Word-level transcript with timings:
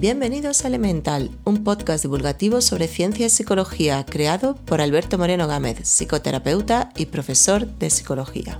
Bienvenidos 0.00 0.64
a 0.64 0.68
Elemental, 0.68 1.30
un 1.44 1.62
podcast 1.62 2.02
divulgativo 2.02 2.62
sobre 2.62 2.88
ciencia 2.88 3.26
y 3.26 3.28
psicología 3.28 4.06
creado 4.06 4.54
por 4.54 4.80
Alberto 4.80 5.18
Moreno 5.18 5.46
Gámez, 5.46 5.86
psicoterapeuta 5.86 6.88
y 6.96 7.04
profesor 7.04 7.66
de 7.66 7.90
psicología. 7.90 8.58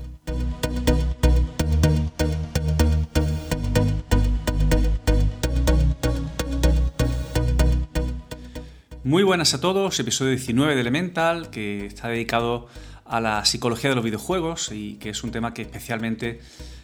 Muy 9.03 9.23
buenas 9.23 9.55
a 9.55 9.63
todos, 9.63 9.99
episodio 9.99 10.33
19 10.33 10.75
de 10.75 10.81
Elemental, 10.83 11.49
que 11.49 11.87
está 11.87 12.09
dedicado 12.09 12.67
a 13.07 13.23
la 13.23 13.47
psicología 13.47 13.89
de 13.89 13.97
los 13.97 14.05
videojuegos 14.05 14.73
y 14.73 14.97
que 14.97 15.09
es 15.09 15.25
un 15.25 15.31
tema 15.31 15.55
que 15.55 15.63
especialmente 15.63 16.41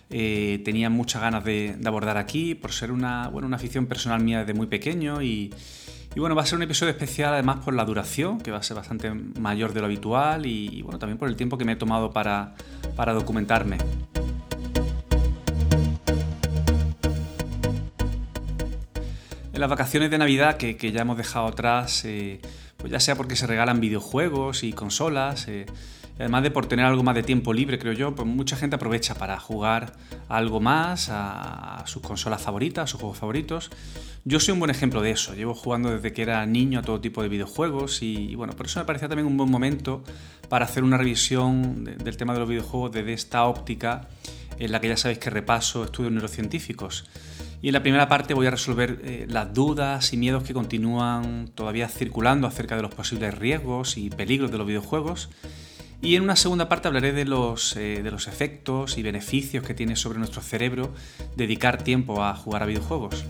eh, 0.09 0.63
tenía 0.65 0.89
muchas 0.89 1.21
ganas 1.21 1.43
de, 1.45 1.77
abordar 1.85 2.17
aquí 2.17 2.55
por 2.55 2.73
ser 2.73 2.93
una, 2.93 3.29
bueno, 3.29 3.49
una 3.49 3.57
afición 3.57 3.87
personal 3.87 4.23
mía 4.23 4.41
desde 4.41 4.55
muy 4.55 4.69
pequeño 4.69 5.21
y, 5.21 5.53
bueno, 6.17 6.35
va 6.35 6.43
a 6.43 6.47
ser 6.47 6.57
un 6.57 6.63
episodio 6.63 6.93
especial 6.93 7.35
además 7.35 7.59
por 7.65 7.75
la 7.75 7.85
duración, 7.85 8.41
que 8.41 8.51
va 8.51 8.59
a 8.59 8.63
ser 8.63 8.77
bastante 8.77 9.11
mayor 9.11 9.75
de 9.75 9.81
lo 9.81 9.87
habitual 9.87 10.47
y, 10.47 10.81
bueno, 10.83 10.99
también 10.99 11.19
por 11.19 11.29
el 11.29 11.37
tiempo 11.37 11.59
que 11.59 11.65
me 11.65 11.73
he 11.73 11.77
tomado 11.77 12.13
para, 12.13 12.55
documentarme. 12.97 13.79
En 19.53 19.61
las 19.61 19.71
vacaciones 19.71 20.11
de 20.11 20.19
Navidad 20.19 20.57
que, 20.57 20.93
ya 20.93 21.01
hemos 21.01 21.17
dejado 21.17 21.47
atrás, 21.47 22.05
eh, 22.05 22.41
pues 22.77 22.93
ya 22.93 23.01
sea 23.01 23.17
porque 23.17 23.37
se 23.37 23.47
regalan 23.47 23.81
videojuegos 23.81 24.63
y 24.63 24.73
consolas, 24.73 25.49
eh, 25.49 25.67
además 26.19 26.43
de 26.43 26.51
por 26.51 26.67
tener 26.67 26.87
algo 26.87 27.03
más 27.03 27.15
de 27.15 27.23
tiempo 27.23 27.53
libre, 27.53 27.79
creo 27.79 27.93
yo, 27.93 28.15
pues 28.15 28.27
mucha 28.27 28.57
gente 28.57 28.77
aprovecha 28.77 29.15
para 29.15 29.39
jugar 29.39 29.93
algo 30.29 30.61
más 30.61 31.09
a, 31.11 31.83
sus 31.87 32.03
consolas 32.03 32.43
favoritas, 32.43 32.85
a 32.85 32.87
sus 32.87 33.01
juegos 33.01 33.19
favoritos. 33.19 33.71
Yo 34.25 34.41
soy 34.41 34.53
un 34.53 34.59
buen 34.59 34.71
ejemplo 34.71 35.03
de 35.03 35.11
eso. 35.11 35.35
Llevo 35.35 35.55
jugando 35.55 35.91
desde 35.91 36.13
que 36.13 36.23
era 36.23 36.45
niño 36.47 36.81
a 36.81 36.83
todo 36.83 37.01
tipo 37.01 37.23
de 37.23 37.29
videojuegos 37.29 38.03
y, 38.03 38.35
bueno, 38.35 38.55
por 38.55 38.67
eso 38.67 38.81
me 38.81 38.87
parecía 38.87 39.09
también 39.09 39.27
un 39.27 39.37
buen 39.37 39.51
momento 39.51 40.03
para 40.49 40.65
hacer 40.65 40.83
una 40.83 40.97
revisión 40.97 41.85
del 41.85 42.17
tema 42.17 42.33
de 42.33 42.41
los 42.41 42.49
videojuegos 42.49 42.93
desde 42.93 43.13
esta 43.13 43.45
óptica 43.45 44.09
en 44.59 44.73
la 44.73 44.81
que 44.81 44.89
ya 44.89 44.97
sabéis 44.97 45.19
que 45.19 45.31
repaso 45.31 45.85
estudios 45.85 46.13
neurocientíficos. 46.13 47.05
Y 47.63 47.69
en 47.69 47.75
la 47.75 47.83
primera 47.83 48.09
parte 48.09 48.35
voy 48.35 48.47
a 48.47 48.51
resolver 48.51 49.01
eh, 49.05 49.27
las 49.29 49.53
dudas 49.53 50.13
y 50.13 50.17
miedos 50.17 50.45
que 50.45 50.55
continúan 50.55 51.49
todavía 51.55 51.89
circulando 51.89 52.47
acerca 52.47 52.77
de 52.77 52.83
los 52.83 52.95
posibles 52.95 53.37
riesgos 53.37 53.97
y 53.97 54.11
peligros 54.11 54.51
de 54.51 54.59
los 54.59 54.67
videojuegos 54.67 55.31
y 56.03 56.17
en 56.17 56.23
una 56.23 56.37
segunda 56.37 56.69
parte 56.69 56.89
hablaré 56.89 57.13
de 57.13 57.25
los, 57.25 57.77
eh, 57.77 58.03
de 58.03 58.11
los 58.11 58.29
efectos 58.29 58.99
y 58.99 59.03
beneficios 59.03 59.65
que 59.65 59.75
tiene 59.75 59.97
sobre 59.97 60.19
nuestro 60.19 60.43
cerebro 60.43 60.93
dedicar 61.37 61.83
tiempo 61.83 62.23
a 62.23 62.35
jugar 62.35 62.63
a 62.63 62.67
videojuegos. 62.67 63.25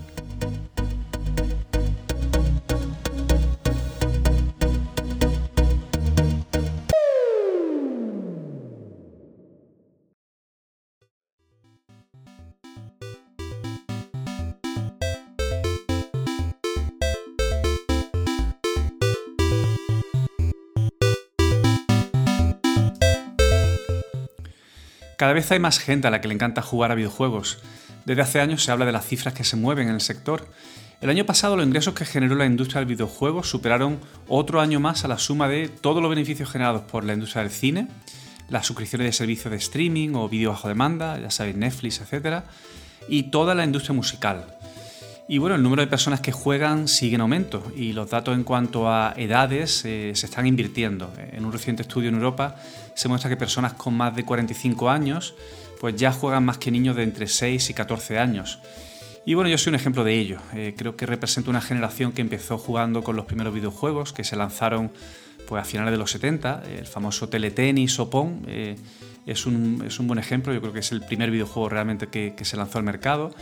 Cada 25.16 25.32
vez 25.32 25.50
hay 25.50 25.58
más 25.58 25.78
gente 25.78 26.06
a 26.06 26.10
la 26.10 26.20
que 26.20 26.28
le 26.28 26.34
encanta 26.34 26.60
jugar 26.60 26.92
a 26.92 26.94
videojuegos. 26.94 27.58
Desde 28.04 28.20
hace 28.20 28.40
años 28.40 28.62
se 28.62 28.70
habla 28.70 28.84
de 28.84 28.92
las 28.92 29.06
cifras 29.06 29.32
que 29.32 29.44
se 29.44 29.56
mueven 29.56 29.88
en 29.88 29.94
el 29.94 30.02
sector. 30.02 30.46
El 31.00 31.08
año 31.08 31.24
pasado 31.24 31.56
los 31.56 31.66
ingresos 31.66 31.94
que 31.94 32.04
generó 32.04 32.34
la 32.34 32.44
industria 32.44 32.80
del 32.80 32.88
videojuego 32.88 33.42
superaron 33.42 33.98
otro 34.28 34.60
año 34.60 34.78
más 34.78 35.04
a 35.04 35.08
la 35.08 35.18
suma 35.18 35.48
de 35.48 35.68
todos 35.68 36.02
los 36.02 36.10
beneficios 36.10 36.50
generados 36.50 36.82
por 36.82 37.02
la 37.02 37.14
industria 37.14 37.42
del 37.42 37.50
cine, 37.50 37.88
las 38.50 38.66
suscripciones 38.66 39.06
de 39.06 39.12
servicios 39.12 39.50
de 39.50 39.56
streaming 39.56 40.10
o 40.14 40.28
vídeo 40.28 40.50
bajo 40.50 40.68
demanda, 40.68 41.18
ya 41.18 41.30
sabéis, 41.30 41.56
Netflix, 41.56 42.00
etc., 42.00 42.44
y 43.08 43.24
toda 43.24 43.54
la 43.54 43.64
industria 43.64 43.94
musical. 43.94 44.44
Y 45.28 45.38
bueno, 45.38 45.56
el 45.56 45.62
número 45.62 45.82
de 45.82 45.88
personas 45.88 46.20
que 46.20 46.30
juegan 46.30 46.86
sigue 46.86 47.16
en 47.16 47.20
aumento 47.20 47.72
y 47.74 47.92
los 47.92 48.08
datos 48.10 48.36
en 48.36 48.44
cuanto 48.44 48.88
a 48.88 49.12
edades 49.16 49.84
eh, 49.84 50.12
se 50.14 50.26
están 50.26 50.46
invirtiendo. 50.46 51.12
En 51.32 51.44
un 51.44 51.52
reciente 51.52 51.82
estudio 51.82 52.10
en 52.10 52.14
Europa 52.14 52.54
se 52.94 53.08
muestra 53.08 53.28
que 53.28 53.36
personas 53.36 53.72
con 53.72 53.94
más 53.94 54.14
de 54.14 54.24
45 54.24 54.88
años 54.88 55.34
pues 55.80 55.96
ya 55.96 56.12
juegan 56.12 56.44
más 56.44 56.58
que 56.58 56.70
niños 56.70 56.94
de 56.94 57.02
entre 57.02 57.26
6 57.26 57.70
y 57.70 57.74
14 57.74 58.18
años. 58.20 58.60
Y 59.24 59.34
bueno, 59.34 59.50
yo 59.50 59.58
soy 59.58 59.70
un 59.70 59.74
ejemplo 59.74 60.04
de 60.04 60.14
ello. 60.14 60.38
Eh, 60.54 60.74
creo 60.76 60.96
que 60.96 61.06
represento 61.06 61.50
una 61.50 61.60
generación 61.60 62.12
que 62.12 62.22
empezó 62.22 62.56
jugando 62.56 63.02
con 63.02 63.16
los 63.16 63.24
primeros 63.24 63.52
videojuegos 63.52 64.12
que 64.12 64.22
se 64.22 64.36
lanzaron 64.36 64.92
pues, 65.48 65.60
a 65.60 65.64
finales 65.64 65.90
de 65.90 65.98
los 65.98 66.12
70. 66.12 66.62
El 66.78 66.86
famoso 66.86 67.28
Teletenis 67.28 67.98
o 67.98 68.08
Pong 68.08 68.44
eh, 68.46 68.76
es, 69.26 69.44
un, 69.44 69.82
es, 69.84 69.98
un, 69.98 70.06
buen 70.06 70.20
ejemplo. 70.20 70.54
Yo 70.54 70.60
creo 70.60 70.72
que 70.72 70.78
es 70.78 70.92
el 70.92 71.02
primer 71.02 71.32
videojuego 71.32 71.68
realmente 71.68 72.06
que, 72.06 72.34
que 72.36 72.44
se 72.44 72.56
lanzó 72.56 72.78
al 72.78 72.84
mercado. 72.84 73.34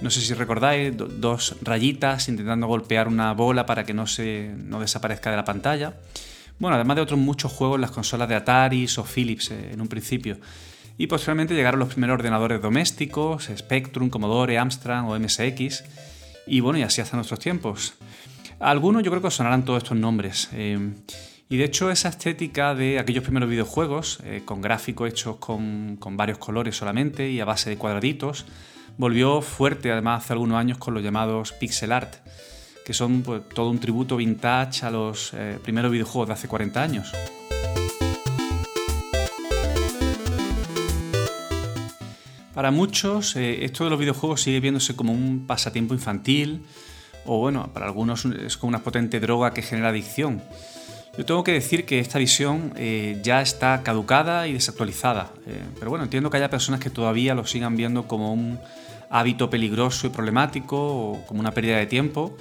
No 0.00 0.10
sé 0.10 0.20
si 0.20 0.34
recordáis, 0.34 0.92
dos 0.96 1.56
rayitas 1.62 2.28
intentando 2.28 2.66
golpear 2.66 3.08
una 3.08 3.32
bola 3.32 3.64
para 3.64 3.84
que 3.84 3.94
no, 3.94 4.06
se, 4.06 4.54
no 4.56 4.80
desaparezca 4.80 5.30
de 5.30 5.36
la 5.36 5.44
pantalla. 5.44 5.94
Bueno, 6.58 6.76
además 6.76 6.96
de 6.96 7.02
otros 7.02 7.18
muchos 7.18 7.52
juegos 7.52 7.76
en 7.76 7.82
las 7.82 7.90
consolas 7.90 8.28
de 8.28 8.34
Atari 8.34 8.86
o 8.96 9.04
Philips 9.04 9.50
eh, 9.50 9.72
en 9.72 9.80
un 9.80 9.88
principio. 9.88 10.38
Y 10.96 11.06
posteriormente 11.06 11.54
llegaron 11.54 11.80
los 11.80 11.88
primeros 11.88 12.14
ordenadores 12.14 12.62
domésticos, 12.62 13.50
Spectrum, 13.56 14.10
Commodore, 14.10 14.58
Amstrad 14.58 15.08
o 15.10 15.18
MSX. 15.18 15.84
Y 16.46 16.60
bueno, 16.60 16.78
y 16.78 16.82
así 16.82 17.00
hasta 17.00 17.16
nuestros 17.16 17.40
tiempos. 17.40 17.94
algunos 18.60 19.02
yo 19.02 19.10
creo 19.10 19.22
que 19.22 19.30
sonarán 19.30 19.64
todos 19.64 19.82
estos 19.82 19.98
nombres. 19.98 20.48
Eh, 20.52 20.78
y 21.48 21.56
de 21.56 21.64
hecho 21.64 21.90
esa 21.90 22.08
estética 22.08 22.74
de 22.74 22.98
aquellos 22.98 23.24
primeros 23.24 23.48
videojuegos, 23.50 24.20
eh, 24.24 24.42
con 24.44 24.60
gráficos 24.60 25.08
hechos 25.08 25.36
con, 25.36 25.96
con 25.98 26.16
varios 26.16 26.38
colores 26.38 26.76
solamente 26.76 27.28
y 27.30 27.40
a 27.40 27.44
base 27.44 27.70
de 27.70 27.76
cuadraditos, 27.76 28.46
volvió 28.96 29.42
fuerte 29.42 29.90
además 29.90 30.24
hace 30.24 30.32
algunos 30.32 30.58
años 30.58 30.78
con 30.78 30.94
los 30.94 31.02
llamados 31.02 31.52
pixel 31.52 31.92
art, 31.92 32.14
que 32.84 32.92
son 32.92 33.22
pues, 33.22 33.42
todo 33.48 33.70
un 33.70 33.78
tributo 33.78 34.16
vintage 34.16 34.84
a 34.86 34.90
los 34.90 35.32
eh, 35.34 35.58
primeros 35.62 35.90
videojuegos 35.90 36.28
de 36.28 36.34
hace 36.34 36.48
40 36.48 36.82
años. 36.82 37.12
Para 42.54 42.70
muchos, 42.70 43.34
eh, 43.34 43.64
esto 43.64 43.82
de 43.84 43.90
los 43.90 43.98
videojuegos 43.98 44.42
sigue 44.42 44.60
viéndose 44.60 44.94
como 44.94 45.12
un 45.12 45.44
pasatiempo 45.46 45.92
infantil, 45.92 46.64
o 47.26 47.38
bueno, 47.38 47.72
para 47.72 47.86
algunos 47.86 48.24
es 48.26 48.56
como 48.56 48.68
una 48.68 48.82
potente 48.84 49.18
droga 49.18 49.52
que 49.52 49.62
genera 49.62 49.88
adicción. 49.88 50.40
Yo 51.16 51.24
tengo 51.24 51.44
que 51.44 51.52
decir 51.52 51.84
que 51.84 52.00
esta 52.00 52.18
visión 52.18 52.72
eh, 52.76 53.20
ya 53.22 53.40
está 53.40 53.82
caducada 53.84 54.48
y 54.48 54.52
desactualizada, 54.52 55.30
pero 55.78 55.90
bueno, 55.90 56.04
entiendo 56.04 56.28
que 56.28 56.38
haya 56.38 56.50
personas 56.50 56.80
que 56.80 56.90
todavía 56.90 57.34
lo 57.36 57.46
sigan 57.46 57.76
viendo 57.76 58.08
como 58.08 58.32
un 58.32 58.58
hábito 59.10 59.48
peligroso 59.48 60.08
y 60.08 60.10
problemático 60.10 60.76
o 60.76 61.26
como 61.26 61.38
una 61.38 61.52
pérdida 61.52 61.76
de 61.76 61.86
tiempo 61.86 62.36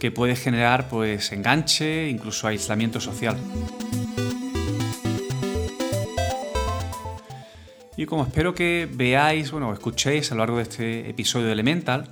que 0.00 0.10
puede 0.10 0.34
generar 0.34 0.88
pues 0.88 1.30
enganche, 1.30 2.08
incluso 2.08 2.48
aislamiento 2.48 3.00
social. 3.00 3.36
Y 7.96 8.06
como 8.06 8.24
espero 8.24 8.54
que 8.54 8.88
veáis, 8.92 9.50
bueno, 9.50 9.72
escuchéis 9.72 10.30
a 10.30 10.34
lo 10.34 10.40
largo 10.40 10.56
de 10.58 10.62
este 10.64 11.10
episodio 11.10 11.46
de 11.46 11.52
Elemental, 11.52 12.08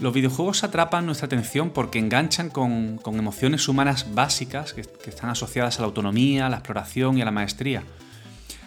los 0.00 0.14
videojuegos 0.14 0.62
atrapan 0.62 1.06
nuestra 1.06 1.26
atención 1.26 1.70
porque 1.70 1.98
enganchan 1.98 2.50
con, 2.50 3.00
emociones 3.04 3.66
humanas 3.68 4.14
básicas 4.14 4.72
que, 4.72 4.82
están 4.82 5.30
asociadas 5.30 5.78
a 5.78 5.82
la 5.82 5.86
autonomía, 5.86 6.46
a 6.46 6.48
la 6.48 6.58
exploración 6.58 7.18
y 7.18 7.22
a 7.22 7.24
la 7.24 7.30
maestría. 7.32 7.82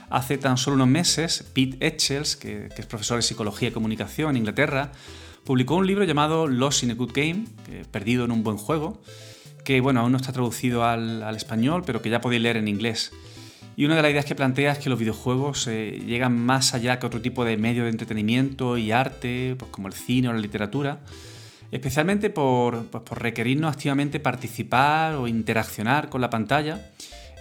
Hace 0.10 0.38
tan 0.38 0.58
solo 0.58 0.76
unos 0.76 0.90
meses, 0.90 1.46
Pete 1.54 1.78
Etchells, 1.86 2.36
que, 2.36 2.68
es 2.76 2.86
profesor 2.86 3.18
de 3.18 3.22
Psicología 3.22 3.70
y 3.70 3.72
Comunicación 3.72 4.32
en 4.32 4.38
Inglaterra, 4.38 4.92
publicó 5.46 5.76
un 5.76 5.88
libro 5.88 6.04
llamado 6.04 6.48
Lost 6.48 6.84
in 6.84 6.92
a 6.92 6.96
Good 6.96 7.14
Game, 7.14 7.46
Perdido 7.92 8.26
en 8.26 8.32
un 8.32 8.44
buen 8.44 8.58
juego, 8.58 9.02
que 9.64 9.80
bueno, 9.80 10.02
aún 10.02 10.12
no 10.12 10.18
está 10.18 10.34
traducido 10.34 10.84
al, 10.84 11.24
español, 11.36 11.84
pero 11.86 12.02
que 12.02 12.10
ya 12.10 12.20
podéis 12.20 12.42
leer 12.42 12.58
en 12.58 12.68
inglés. 12.68 13.14
Y 13.76 13.86
una 13.86 13.96
de 13.96 14.02
las 14.02 14.12
ideas 14.12 14.26
que 14.26 14.36
plantea 14.36 14.74
es 14.74 14.80
que 14.80 14.90
los 14.90 15.00
videojuegos 15.00 15.68
eh, 15.68 16.02
llegan 16.06 16.38
más 16.38 16.74
allá 16.74 17.00
que 17.00 17.06
otro 17.06 17.22
tipo 17.22 17.46
de 17.46 17.58
medio 17.58 17.84
de 17.84 17.90
entretenimiento 17.90 18.78
y 18.78 18.92
arte, 18.92 19.56
pues 19.58 19.72
como 19.72 19.88
el 19.88 19.94
cine 19.94 20.28
o 20.28 20.34
la 20.34 20.40
literatura, 20.40 21.00
especialmente 21.72 22.30
por, 22.30 22.86
pues 22.88 23.04
por 23.04 23.22
requerirnos 23.22 23.74
activamente 23.74 24.20
participar 24.20 25.16
o 25.16 25.28
interaccionar 25.28 26.10
con 26.10 26.22
la 26.22 26.30
pantalla 26.30 26.92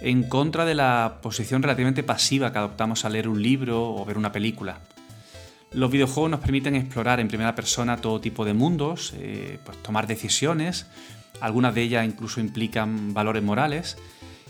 en 0.01 0.23
contra 0.23 0.65
de 0.65 0.73
la 0.73 1.19
posición 1.21 1.61
relativamente 1.61 2.03
pasiva 2.03 2.51
que 2.51 2.57
adoptamos 2.57 3.05
al 3.05 3.13
leer 3.13 3.27
un 3.27 3.41
libro 3.41 3.93
o 3.93 4.03
ver 4.05 4.17
una 4.17 4.31
película. 4.31 4.79
Los 5.73 5.91
videojuegos 5.91 6.31
nos 6.31 6.39
permiten 6.39 6.75
explorar 6.75 7.19
en 7.19 7.27
primera 7.27 7.55
persona 7.55 7.97
todo 7.97 8.19
tipo 8.19 8.43
de 8.43 8.53
mundos, 8.53 9.13
eh, 9.17 9.59
pues 9.63 9.77
tomar 9.83 10.07
decisiones, 10.07 10.87
algunas 11.39 11.73
de 11.75 11.83
ellas 11.83 12.05
incluso 12.05 12.41
implican 12.41 13.13
valores 13.13 13.43
morales, 13.43 13.97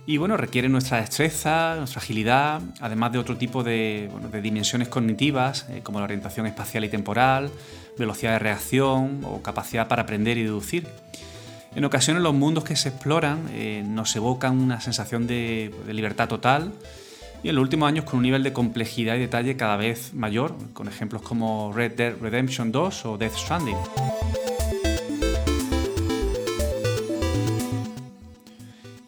Y 0.06 0.18
bueno, 0.18 0.36
requiere 0.36 0.68
nuestra 0.68 0.98
destreza, 0.98 1.76
nuestra 1.78 2.02
agilidad, 2.02 2.62
además 2.80 3.12
de 3.12 3.20
otro 3.20 3.38
tipo 3.38 3.64
de, 3.64 4.10
dimensiones 4.42 4.88
cognitivas, 4.88 5.68
eh, 5.70 5.82
como 5.84 6.00
la 6.00 6.06
orientación 6.06 6.48
espacial 6.48 6.84
y 6.86 6.90
temporal, 6.90 7.52
velocidad 7.98 8.34
de 8.34 8.40
reacción 8.40 9.22
o 9.24 9.42
capacidad 9.42 9.88
para 9.88 10.04
aprender 10.04 10.38
y 10.38 10.44
deducir. 10.44 10.88
En 11.76 11.86
ocasiones 11.86 12.24
los 12.24 12.34
mundos 12.34 12.64
que 12.64 12.76
se 12.76 12.90
exploran 12.90 13.48
eh, 13.54 13.84
nos 13.88 14.16
evocan 14.16 14.60
una 14.60 14.82
sensación 14.82 15.28
de, 15.28 15.74
de, 15.86 15.94
libertad 15.94 16.28
total 16.28 16.74
y 17.44 17.50
en 17.50 17.56
los 17.56 17.62
últimos 17.62 17.88
años 17.88 18.04
con 18.04 18.18
un 18.18 18.24
nivel 18.24 18.44
de 18.44 18.52
complejidad 18.52 19.16
y 19.16 19.20
detalle 19.20 19.56
cada 19.56 19.78
vez 19.78 20.14
mayor, 20.14 20.56
con 20.74 20.88
ejemplos 20.88 21.22
como 21.22 21.72
Red 21.74 21.94
Dead 21.94 22.16
Redemption 22.20 22.72
2 22.72 23.06
o 23.06 23.18
Death 23.18 23.36
Stranding. 23.36 23.78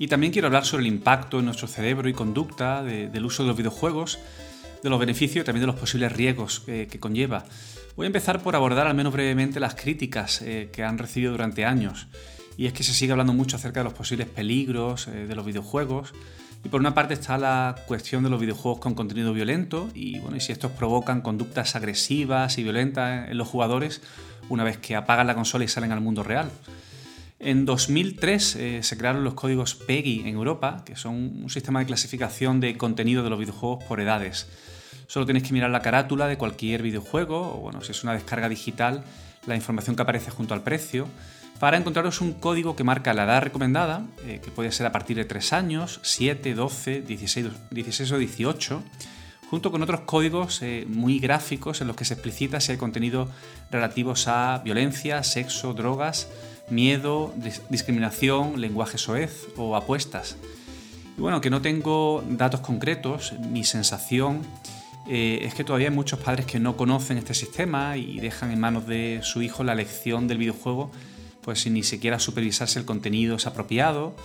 Y 0.03 0.07
también 0.07 0.33
quiero 0.33 0.47
hablar 0.47 0.65
sobre 0.65 0.81
el 0.81 0.87
impacto 0.87 1.39
en 1.39 1.45
nuestro 1.45 1.65
cerebro 1.65 2.09
y 2.09 2.13
conducta 2.13 2.83
del 2.83 3.25
uso 3.25 3.43
de 3.43 3.47
los 3.47 3.55
videojuegos, 3.55 4.19
de 4.83 4.89
los 4.89 4.99
beneficios 4.99 5.43
y 5.43 5.45
también 5.45 5.61
de 5.61 5.67
los 5.67 5.79
posibles 5.79 6.11
riesgos 6.11 6.59
que, 6.59 6.99
conlleva. 6.99 7.45
Voy 7.95 8.03
a 8.03 8.07
empezar 8.07 8.43
por 8.43 8.53
abordar 8.57 8.85
al 8.85 8.95
menos 8.95 9.13
brevemente 9.13 9.61
las 9.61 9.75
críticas 9.75 10.41
eh, 10.41 10.67
que 10.73 10.83
han 10.83 10.97
recibido 10.97 11.31
durante 11.31 11.63
años. 11.63 12.07
Y 12.57 12.65
es 12.65 12.73
que 12.73 12.83
se 12.83 12.93
sigue 12.93 13.13
hablando 13.13 13.31
mucho 13.31 13.55
acerca 13.55 13.79
de 13.79 13.85
los 13.85 13.93
posibles 13.93 14.27
peligros 14.27 15.07
eh, 15.07 15.25
de 15.25 15.35
los 15.35 15.45
videojuegos. 15.45 16.13
Y 16.65 16.67
por 16.67 16.81
una 16.81 16.93
parte 16.93 17.13
está 17.13 17.37
la 17.37 17.73
cuestión 17.87 18.25
de 18.25 18.29
los 18.29 18.41
videojuegos 18.41 18.81
con 18.81 18.95
contenido 18.95 19.31
violento 19.31 19.89
y, 19.93 20.19
bueno, 20.19 20.35
y 20.35 20.41
si 20.41 20.51
estos 20.51 20.73
provocan 20.73 21.21
conductas 21.21 21.77
agresivas 21.77 22.57
y 22.57 22.63
violentas 22.63 23.29
en 23.29 23.37
los 23.37 23.47
jugadores 23.47 24.01
una 24.49 24.65
vez 24.65 24.77
que 24.79 24.97
apagan 24.97 25.27
la 25.27 25.35
consola 25.35 25.63
y 25.63 25.69
salen 25.69 25.93
al 25.93 26.01
mundo 26.01 26.23
real. 26.23 26.51
En 27.45 27.65
2003 27.65 28.55
eh, 28.55 28.83
se 28.83 28.97
crearon 28.97 29.25
los 29.25 29.33
códigos 29.33 29.75
PEGI 29.75 30.21
en 30.21 30.35
Europa, 30.35 30.83
que 30.85 30.95
son 30.95 31.15
un 31.43 31.49
sistema 31.49 31.79
de 31.81 31.85
clasificación 31.85 32.61
de 32.61 32.77
contenido 32.77 33.21
de 33.21 33.29
los 33.29 33.37
videojuegos 33.37 33.83
por 33.83 33.99
edades. 33.99 34.47
Solo 35.07 35.25
tienes 35.25 35.43
que 35.43 35.51
mirar 35.51 35.69
la 35.69 35.81
carátula 35.81 36.27
de 36.27 36.37
cualquier 36.37 36.81
videojuego, 36.81 37.57
o 37.57 37.59
bueno, 37.59 37.81
si 37.81 37.91
es 37.91 38.01
una 38.01 38.13
descarga 38.13 38.47
digital, 38.47 39.03
la 39.45 39.57
información 39.57 39.97
que 39.97 40.03
aparece 40.03 40.31
junto 40.31 40.53
al 40.53 40.63
precio, 40.63 41.09
para 41.59 41.75
encontraros 41.75 42.21
un 42.21 42.31
código 42.31 42.77
que 42.77 42.85
marca 42.85 43.13
la 43.13 43.25
edad 43.25 43.41
recomendada, 43.41 44.05
eh, 44.25 44.39
que 44.41 44.49
puede 44.49 44.71
ser 44.71 44.85
a 44.85 44.93
partir 44.93 45.17
de 45.17 45.25
3 45.25 45.51
años, 45.51 45.99
7, 46.01 46.53
12, 46.53 47.01
16, 47.01 47.47
16 47.71 48.11
o 48.13 48.17
18, 48.19 48.83
junto 49.49 49.69
con 49.69 49.83
otros 49.83 50.01
códigos 50.01 50.61
eh, 50.61 50.85
muy 50.87 51.19
gráficos 51.19 51.81
en 51.81 51.87
los 51.87 51.97
que 51.97 52.05
se 52.05 52.13
explicita 52.13 52.61
si 52.61 52.71
hay 52.71 52.77
contenido 52.77 53.29
relativos 53.69 54.29
a 54.29 54.61
violencia, 54.63 55.21
sexo, 55.23 55.73
drogas, 55.73 56.29
miedo, 56.69 57.33
discriminación, 57.69 58.59
lenguaje 58.59 58.97
soez 58.97 59.47
o 59.57 59.75
apuestas. 59.75 60.37
Y 61.17 61.21
bueno, 61.21 61.41
que 61.41 61.49
no 61.49 61.61
tengo 61.61 62.23
datos 62.27 62.61
concretos, 62.61 63.33
mi 63.39 63.63
sensación 63.63 64.41
eh, 65.07 65.39
es 65.43 65.53
que 65.53 65.63
todavía 65.63 65.89
hay 65.89 65.93
muchos 65.95 66.19
padres 66.19 66.45
que 66.45 66.59
no 66.59 66.77
conocen 66.77 67.17
este 67.17 67.33
sistema 67.33 67.97
y 67.97 68.19
dejan 68.19 68.51
en 68.51 68.59
manos 68.59 68.87
de 68.87 69.19
su 69.21 69.41
hijo 69.41 69.63
la 69.63 69.73
elección 69.73 70.27
del 70.27 70.37
videojuego, 70.37 70.91
pues 71.41 71.61
sin 71.61 71.73
ni 71.73 71.83
siquiera 71.83 72.19
supervisar 72.19 72.67
si 72.67 72.79
el 72.79 72.85
contenido 72.85 73.35
es 73.35 73.45
apropiado, 73.45 74.15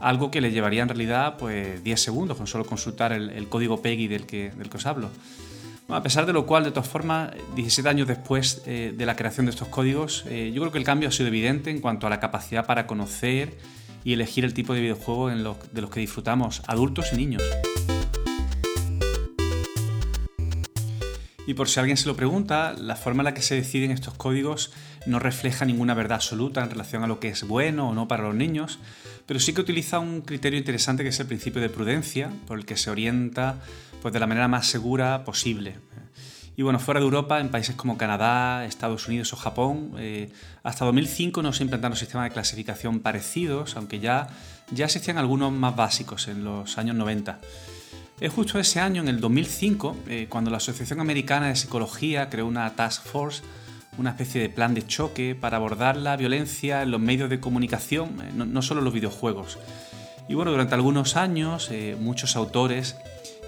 algo 0.00 0.30
que 0.30 0.40
le 0.40 0.50
llevaría 0.50 0.82
en 0.82 0.88
realidad 0.88 1.36
pues 1.38 1.84
10 1.84 2.00
segundos 2.00 2.36
con 2.36 2.46
solo 2.46 2.64
consultar 2.64 3.12
el, 3.12 3.48
código 3.48 3.80
PEGI 3.80 4.08
del 4.08 4.26
que, 4.26 4.50
del 4.50 4.68
que 4.68 4.76
os 4.76 4.86
hablo 4.86 5.10
a 5.88 6.02
pesar 6.02 6.26
de 6.26 6.32
lo 6.32 6.46
cual, 6.46 6.64
de 6.64 6.70
todas 6.70 6.88
formas, 6.88 7.32
17 7.54 7.88
años 7.88 8.08
después 8.08 8.62
eh, 8.66 8.94
de 8.96 9.06
la 9.06 9.16
creación 9.16 9.46
de 9.46 9.50
estos 9.50 9.68
códigos, 9.68 10.24
eh, 10.28 10.50
yo 10.54 10.62
creo 10.62 10.72
que 10.72 10.78
el 10.78 10.84
cambio 10.84 11.08
ha 11.08 11.12
sido 11.12 11.28
evidente 11.28 11.70
en 11.70 11.80
cuanto 11.80 12.06
a 12.06 12.10
la 12.10 12.20
capacidad 12.20 12.66
para 12.66 12.86
conocer 12.86 13.58
y 14.02 14.12
elegir 14.12 14.44
el 14.44 14.54
tipo 14.54 14.74
de 14.74 14.80
videojuego 14.80 15.28
de 15.28 15.80
los 15.80 15.90
que 15.90 16.00
disfrutamos, 16.00 16.62
adultos 16.66 17.12
y 17.12 17.16
niños. 17.16 17.42
Y 21.46 21.54
por 21.54 21.68
si 21.68 21.78
alguien 21.78 21.98
se 21.98 22.08
lo 22.08 22.16
pregunta, 22.16 22.74
la 22.78 22.96
forma 22.96 23.20
en 23.20 23.26
la 23.26 23.34
que 23.34 23.42
se 23.42 23.54
deciden 23.54 23.90
estos 23.90 24.14
códigos 24.14 24.72
no 25.06 25.18
refleja 25.18 25.66
ninguna 25.66 25.92
verdad 25.92 26.16
absoluta 26.16 26.62
en 26.62 26.70
relación 26.70 27.02
a 27.02 27.06
lo 27.06 27.20
que 27.20 27.28
es 27.28 27.46
bueno 27.46 27.90
o 27.90 27.94
no 27.94 28.08
para 28.08 28.22
los 28.22 28.34
niños, 28.34 28.78
pero 29.26 29.40
sí 29.40 29.52
que 29.52 29.60
utiliza 29.60 29.98
un 29.98 30.22
criterio 30.22 30.58
interesante 30.58 31.02
que 31.02 31.10
es 31.10 31.20
el 31.20 31.26
principio 31.26 31.60
de 31.60 31.68
prudencia, 31.68 32.30
por 32.46 32.58
el 32.58 32.64
que 32.64 32.76
se 32.76 32.90
orienta 32.90 33.60
pues, 34.04 34.12
de 34.12 34.20
la 34.20 34.26
manera 34.26 34.48
más 34.48 34.66
segura 34.66 35.24
posible. 35.24 35.78
Y 36.56 36.62
bueno, 36.62 36.78
fuera 36.78 37.00
de 37.00 37.06
Europa, 37.06 37.40
en 37.40 37.48
países 37.48 37.74
como 37.74 37.96
Canadá, 37.96 38.66
Estados 38.66 39.08
Unidos 39.08 39.32
o 39.32 39.36
Japón, 39.36 39.92
eh, 39.96 40.30
hasta 40.62 40.84
2005 40.84 41.40
no 41.42 41.54
se 41.54 41.62
implantaron 41.62 41.96
sistemas 41.96 42.28
de 42.28 42.34
clasificación 42.34 43.00
parecidos, 43.00 43.78
aunque 43.78 44.00
ya, 44.00 44.26
ya 44.70 44.84
existían 44.84 45.16
algunos 45.16 45.52
más 45.52 45.74
básicos 45.74 46.28
en 46.28 46.44
los 46.44 46.76
años 46.76 46.96
90. 46.96 47.38
Es 48.20 48.30
justo 48.30 48.58
ese 48.58 48.78
año, 48.78 49.00
en 49.00 49.08
el 49.08 49.20
2005, 49.20 49.96
eh, 50.06 50.26
cuando 50.28 50.50
la 50.50 50.58
Asociación 50.58 51.00
Americana 51.00 51.48
de 51.48 51.56
Psicología 51.56 52.28
creó 52.28 52.46
una 52.46 52.68
task 52.76 53.06
force, 53.06 53.42
una 53.96 54.10
especie 54.10 54.38
de 54.38 54.50
plan 54.50 54.74
de 54.74 54.86
choque 54.86 55.34
para 55.34 55.56
abordar 55.56 55.96
la 55.96 56.18
violencia 56.18 56.82
en 56.82 56.90
los 56.90 57.00
medios 57.00 57.30
de 57.30 57.40
comunicación, 57.40 58.20
eh, 58.20 58.32
no, 58.34 58.60
solo 58.60 58.80
en 58.80 58.84
los 58.84 58.92
videojuegos. 58.92 59.58
Y 60.28 60.34
bueno, 60.34 60.50
durante 60.50 60.74
algunos 60.74 61.16
años, 61.16 61.70
muchos 62.00 62.34
autores 62.36 62.96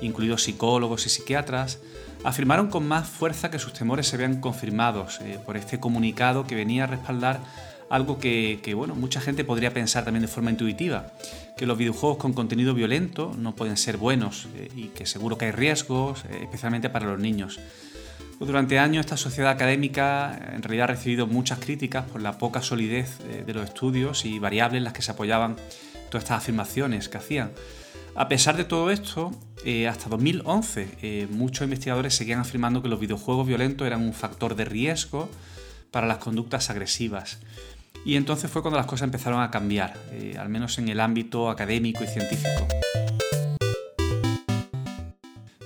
incluidos 0.00 0.44
psicólogos 0.44 1.06
y 1.06 1.08
psiquiatras, 1.08 1.78
afirmaron 2.24 2.68
con 2.68 2.86
más 2.86 3.08
fuerza 3.08 3.50
que 3.50 3.58
sus 3.58 3.72
temores 3.72 4.08
se 4.08 4.16
vean 4.16 4.40
confirmados 4.40 5.20
eh, 5.20 5.38
por 5.44 5.56
este 5.56 5.78
comunicado 5.78 6.46
que 6.46 6.54
venía 6.54 6.84
a 6.84 6.86
respaldar 6.86 7.40
algo 7.88 8.18
que, 8.18 8.72
bueno, 8.74 8.96
mucha 8.96 9.20
gente 9.20 9.44
podría 9.44 9.72
pensar 9.72 10.04
también 10.04 10.22
de 10.22 10.28
forma 10.28 10.50
intuitiva, 10.50 11.12
que 11.56 11.66
los 11.66 11.78
videojuegos 11.78 12.18
con 12.18 12.32
contenido 12.32 12.74
violento 12.74 13.32
no 13.38 13.54
pueden 13.54 13.76
ser 13.76 13.96
buenos 13.96 14.48
eh, 14.56 14.68
y 14.74 14.88
que 14.88 15.06
seguro 15.06 15.38
que 15.38 15.44
hay 15.44 15.50
riesgos, 15.52 16.24
eh, 16.24 16.40
especialmente 16.42 16.90
para 16.90 17.06
los 17.06 17.20
niños. 17.20 17.60
Durante 18.40 18.80
años 18.80 19.06
esta 19.06 19.16
sociedad 19.16 19.52
académica 19.52 20.36
en 20.52 20.62
realidad 20.62 20.84
ha 20.84 20.94
recibido 20.94 21.28
muchas 21.28 21.60
críticas 21.60 22.04
por 22.06 22.20
la 22.20 22.36
poca 22.36 22.60
solidez 22.60 23.18
de 23.46 23.54
los 23.54 23.64
estudios 23.64 24.26
y 24.26 24.38
variables 24.38 24.76
en 24.76 24.84
las 24.84 24.92
que 24.92 25.00
se 25.00 25.12
apoyaban 25.12 25.56
todas 26.10 26.24
estas 26.24 26.42
afirmaciones 26.42 27.08
que 27.08 27.16
hacían. 27.16 27.52
A 28.18 28.28
pesar 28.28 28.56
de 28.56 28.64
todo 28.64 28.90
esto, 28.90 29.30
eh, 29.62 29.86
hasta 29.88 30.08
2011 30.08 30.88
eh, 31.02 31.28
muchos 31.30 31.64
investigadores 31.64 32.14
seguían 32.14 32.40
afirmando 32.40 32.80
que 32.80 32.88
los 32.88 32.98
videojuegos 32.98 33.46
violentos 33.46 33.86
eran 33.86 34.00
un 34.00 34.14
factor 34.14 34.56
de 34.56 34.64
riesgo 34.64 35.28
para 35.90 36.06
las 36.06 36.16
conductas 36.16 36.70
agresivas. 36.70 37.40
Y 38.06 38.16
entonces 38.16 38.50
fue 38.50 38.62
cuando 38.62 38.78
las 38.78 38.86
cosas 38.86 39.04
empezaron 39.04 39.42
a 39.42 39.50
cambiar, 39.50 39.98
eh, 40.12 40.34
al 40.38 40.48
menos 40.48 40.78
en 40.78 40.88
el 40.88 41.00
ámbito 41.00 41.50
académico 41.50 42.04
y 42.04 42.06
científico. 42.06 42.66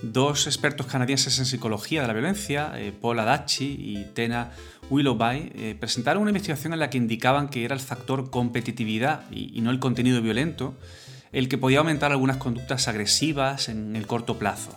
Dos 0.03 0.49
expertos 0.49 0.87
canadienses 0.87 1.39
en 1.39 1.47
psicología 1.47 2.01
de 2.01 2.09
la 2.09 2.15
violencia, 2.15 2.73
Paul 3.01 3.21
Adachi 3.21 3.77
y 3.79 4.07
Tena 4.13 4.51
Willoughby, 4.91 5.77
presentaron 5.79 6.23
una 6.23 6.33
investigación 6.33 6.73
en 6.73 6.81
la 6.81 6.91
que 6.91 6.99
indicaban 6.99 7.49
que 7.49 7.65
era 7.65 7.75
el 7.77 7.81
factor 7.81 8.29
competitividad 8.31 9.31
y 9.31 9.61
no 9.61 9.71
el 9.71 9.79
contenido 9.79 10.21
violento 10.21 10.75
el 11.33 11.49
que 11.49 11.59
podía 11.59 11.79
aumentar 11.79 12.13
algunas 12.13 12.37
conductas 12.37 12.89
agresivas 12.89 13.69
en 13.69 13.97
el 13.97 14.07
corto 14.07 14.39
plazo. 14.39 14.77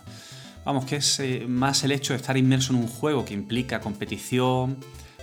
Vamos, 0.64 0.86
que 0.86 0.96
es 0.96 1.20
eh, 1.20 1.44
más 1.46 1.84
el 1.84 1.92
hecho 1.92 2.12
de 2.12 2.18
estar 2.18 2.36
inmerso 2.36 2.72
en 2.72 2.78
un 2.78 2.88
juego 2.88 3.24
que 3.24 3.34
implica 3.34 3.80
competición, 3.80 4.78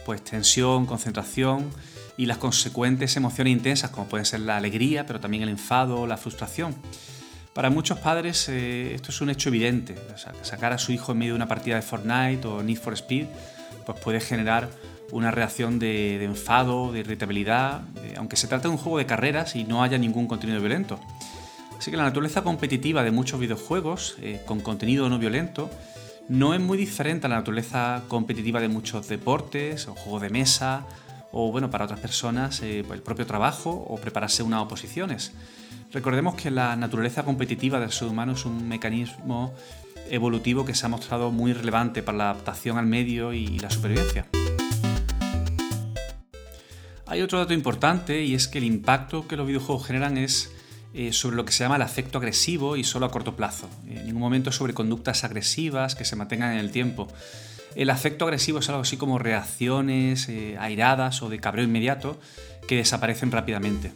pues 0.06 0.24
tensión, 0.24 0.86
concentración 0.86 1.70
y 2.18 2.26
las 2.26 2.38
consecuentes 2.38 3.16
emociones 3.16 3.52
intensas 3.52 3.90
como 3.92 4.08
pueden 4.08 4.26
ser 4.26 4.42
la 4.42 4.58
alegría, 4.58 5.06
pero 5.06 5.20
también 5.20 5.44
el 5.44 5.50
enfado 5.50 6.02
o 6.02 6.08
la 6.08 6.18
frustración. 6.18 6.76
Para 7.54 7.70
muchos 7.70 7.98
padres 8.00 8.48
eh, 8.50 8.94
esto 8.94 9.10
es 9.10 9.20
un 9.22 9.30
hecho 9.30 9.50
evidente. 9.50 9.96
sacar 10.44 10.74
a 10.74 10.78
su 10.78 10.92
hijo 10.92 11.12
en 11.12 11.18
medio 11.18 11.34
de 11.34 11.38
una 11.38 11.48
partida 11.48 11.76
de 11.76 11.82
Fortnite 11.82 12.48
o 12.48 12.62
Need 12.62 12.78
for 12.78 12.94
Speed 12.94 13.26
pues 13.86 14.00
puede 14.00 14.20
generar 14.20 14.70
una 15.12 15.32
reacción 15.32 15.80
de, 15.80 16.24
enfado, 16.24 16.92
de 16.92 17.00
irritabilidad, 17.00 17.82
aunque 18.18 18.36
se 18.36 18.48
trate 18.48 18.68
de 18.68 18.74
un 18.74 18.78
juego 18.78 18.98
de 18.98 19.06
carreras 19.06 19.56
y 19.56 19.64
no 19.64 19.84
haya 19.84 19.98
ningún 19.98 20.28
contenido 20.28 20.60
violento. 20.60 21.00
Así 21.78 21.90
que 21.90 21.98
la 21.98 22.04
naturaleza 22.04 22.44
competitiva 22.44 23.04
de 23.04 23.12
muchos 23.12 23.40
videojuegos, 23.40 24.16
eh, 24.22 24.42
con 24.46 24.62
contenido 24.62 25.10
no 25.10 25.18
violento, 25.18 25.70
no 26.30 26.54
es 26.54 26.62
muy 26.62 26.78
diferente 26.78 27.26
a 27.26 27.30
la 27.30 27.38
naturaleza 27.38 28.04
competitiva 28.08 28.62
de 28.62 28.68
muchos 28.68 29.08
deportes 29.08 29.88
o 29.88 29.96
juegos 29.96 30.22
de 30.22 30.30
mesa, 30.30 30.86
o 31.32 31.52
bueno, 31.52 31.70
para 31.70 31.86
otras 31.86 32.00
personas, 32.00 32.62
eh, 32.62 32.84
pues 32.86 32.98
el 32.98 33.04
propio 33.04 33.26
trabajo 33.26 33.72
o 33.72 33.98
prepararse 33.98 34.44
unas 34.44 34.62
oposiciones. 34.62 35.34
Recordemos 35.92 36.36
que 36.36 36.52
la 36.52 36.76
naturaleza 36.76 37.24
competitiva 37.24 37.80
del 37.80 37.92
ser 37.92 38.08
humano 38.08 38.34
es 38.34 38.46
un 38.46 38.68
mecanismo 38.68 39.54
evolutivo 40.10 40.66
que 40.66 40.76
se 40.76 40.86
ha 40.86 40.90
mostrado 40.90 41.32
muy 41.32 41.54
relevante 41.54 42.04
para 42.04 42.18
la 42.18 42.32
adaptación 42.32 42.78
al 42.78 42.86
medio 42.86 43.34
y 43.34 43.60
la 43.60 43.70
supervivencia. 43.70 44.28
Hay 47.12 47.22
otro 47.22 47.40
dato 47.40 47.54
importante 47.54 48.24
y 48.24 48.36
es 48.36 48.48
que 48.48 48.60
el 48.60 48.64
impacto 48.64 49.28
que 49.28 49.36
los 49.36 49.46
videojuegos 49.46 49.86
generan 49.86 50.18
es 50.18 50.50
eh, 50.94 51.12
sobre 51.12 51.36
lo 51.36 51.44
que 51.44 51.52
se 51.52 51.66
llama 51.66 51.76
el 51.76 51.82
afecto 51.82 52.20
agresivo 52.20 52.78
y 52.78 52.86
solo 52.86 53.06
a 53.06 53.12
corto 53.12 53.36
plazo. 53.36 53.70
En 53.86 54.06
ningún 54.06 54.22
momento 54.22 54.54
sobre 54.54 54.74
conductas 54.74 55.26
agresivas 55.26 55.96
que 55.96 56.06
se 56.06 56.16
mantengan 56.16 56.54
en 56.54 56.60
el 56.60 56.72
tiempo. 56.72 57.10
El 57.76 57.90
afecto 57.90 58.24
agresivo 58.24 58.60
es 58.60 58.70
algo 58.70 58.84
así 58.84 58.96
como 58.96 59.20
reacciones 59.20 60.30
eh, 60.30 60.56
airadas 60.58 61.22
o 61.22 61.28
de 61.28 61.42
cabreo 61.42 61.66
inmediato 61.66 62.18
que 62.66 62.78
desaparecen 62.78 63.30
rápidamente. 63.30 63.92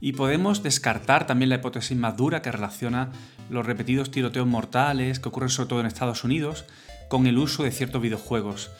Y 0.00 0.14
podemos 0.14 0.64
descartar 0.64 1.28
también 1.28 1.48
la 1.48 1.54
hipótesis 1.54 1.96
más 1.96 2.16
dura 2.16 2.42
que 2.42 2.50
relaciona 2.50 3.12
los 3.50 3.64
repetidos 3.64 4.10
tiroteos 4.10 4.48
mortales 4.48 5.20
que 5.20 5.28
ocurren 5.28 5.48
sobre 5.48 5.68
todo 5.68 5.78
en 5.78 5.86
Estados 5.86 6.24
Unidos 6.24 6.64
con 7.08 7.28
el 7.28 7.38
uso 7.38 7.62
de 7.62 7.70
ciertos 7.70 8.02
videojuegos. 8.02 8.72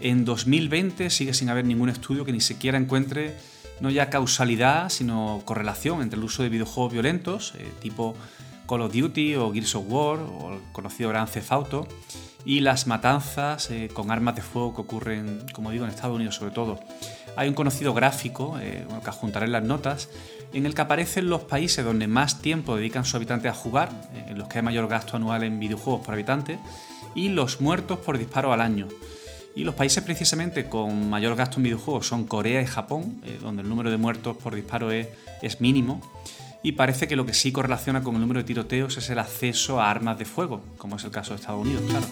En 0.00 0.24
2020 0.24 1.10
sigue 1.10 1.34
sin 1.34 1.48
haber 1.48 1.64
ningún 1.64 1.88
estudio 1.88 2.24
que 2.24 2.32
ni 2.32 2.40
siquiera 2.40 2.78
encuentre 2.78 3.36
no 3.80 3.90
ya 3.90 4.10
causalidad, 4.10 4.88
sino 4.88 5.42
correlación 5.44 6.02
entre 6.02 6.18
el 6.18 6.24
uso 6.24 6.42
de 6.42 6.48
videojuegos 6.48 6.92
violentos, 6.92 7.54
eh, 7.58 7.70
tipo 7.80 8.14
Call 8.68 8.82
of 8.82 8.92
Duty 8.92 9.36
o 9.36 9.52
Gears 9.52 9.74
of 9.74 9.84
War 9.88 10.18
o 10.18 10.54
el 10.54 10.60
conocido 10.72 11.10
Gran 11.10 11.26
Theft 11.26 11.52
y 12.44 12.60
las 12.60 12.86
matanzas 12.86 13.70
eh, 13.70 13.88
con 13.92 14.10
armas 14.10 14.36
de 14.36 14.42
fuego 14.42 14.74
que 14.74 14.80
ocurren, 14.82 15.44
como 15.52 15.70
digo, 15.70 15.84
en 15.84 15.90
Estados 15.90 16.14
Unidos 16.14 16.36
sobre 16.36 16.52
todo. 16.52 16.78
Hay 17.36 17.48
un 17.48 17.54
conocido 17.54 17.94
gráfico, 17.94 18.58
eh, 18.60 18.86
que 19.02 19.10
adjuntaré 19.10 19.46
en 19.46 19.52
las 19.52 19.62
notas, 19.62 20.08
en 20.52 20.66
el 20.66 20.74
que 20.74 20.80
aparecen 20.82 21.28
los 21.28 21.42
países 21.42 21.84
donde 21.84 22.08
más 22.08 22.40
tiempo 22.40 22.76
dedican 22.76 23.04
sus 23.04 23.14
habitantes 23.16 23.50
a 23.50 23.54
jugar, 23.54 23.90
en 24.26 24.38
los 24.38 24.48
que 24.48 24.58
hay 24.58 24.64
mayor 24.64 24.88
gasto 24.88 25.16
anual 25.16 25.44
en 25.44 25.60
videojuegos 25.60 26.04
por 26.04 26.14
habitante, 26.14 26.58
y 27.14 27.28
los 27.28 27.60
muertos 27.60 27.98
por 27.98 28.18
disparo 28.18 28.52
al 28.52 28.60
año. 28.60 28.88
Y 29.54 29.64
los 29.64 29.74
países 29.74 30.04
precisamente 30.04 30.68
con 30.68 31.10
mayor 31.10 31.34
gasto 31.34 31.56
en 31.56 31.64
videojuegos 31.64 32.06
son 32.06 32.26
Corea 32.26 32.62
y 32.62 32.66
Japón, 32.66 33.20
eh, 33.24 33.38
donde 33.40 33.62
el 33.62 33.68
número 33.68 33.90
de 33.90 33.96
muertos 33.96 34.36
por 34.36 34.54
disparo 34.54 34.90
es, 34.92 35.08
es 35.42 35.60
mínimo. 35.60 36.00
Y 36.62 36.72
parece 36.72 37.08
que 37.08 37.16
lo 37.16 37.24
que 37.24 37.34
sí 37.34 37.52
correlaciona 37.52 38.02
con 38.02 38.14
el 38.14 38.20
número 38.20 38.40
de 38.40 38.44
tiroteos 38.44 38.96
es 38.96 39.10
el 39.10 39.18
acceso 39.18 39.80
a 39.80 39.90
armas 39.90 40.18
de 40.18 40.24
fuego, 40.24 40.62
como 40.76 40.96
es 40.96 41.04
el 41.04 41.10
caso 41.10 41.30
de 41.30 41.40
Estados 41.40 41.64
Unidos, 41.64 41.82
claro. 41.88 42.06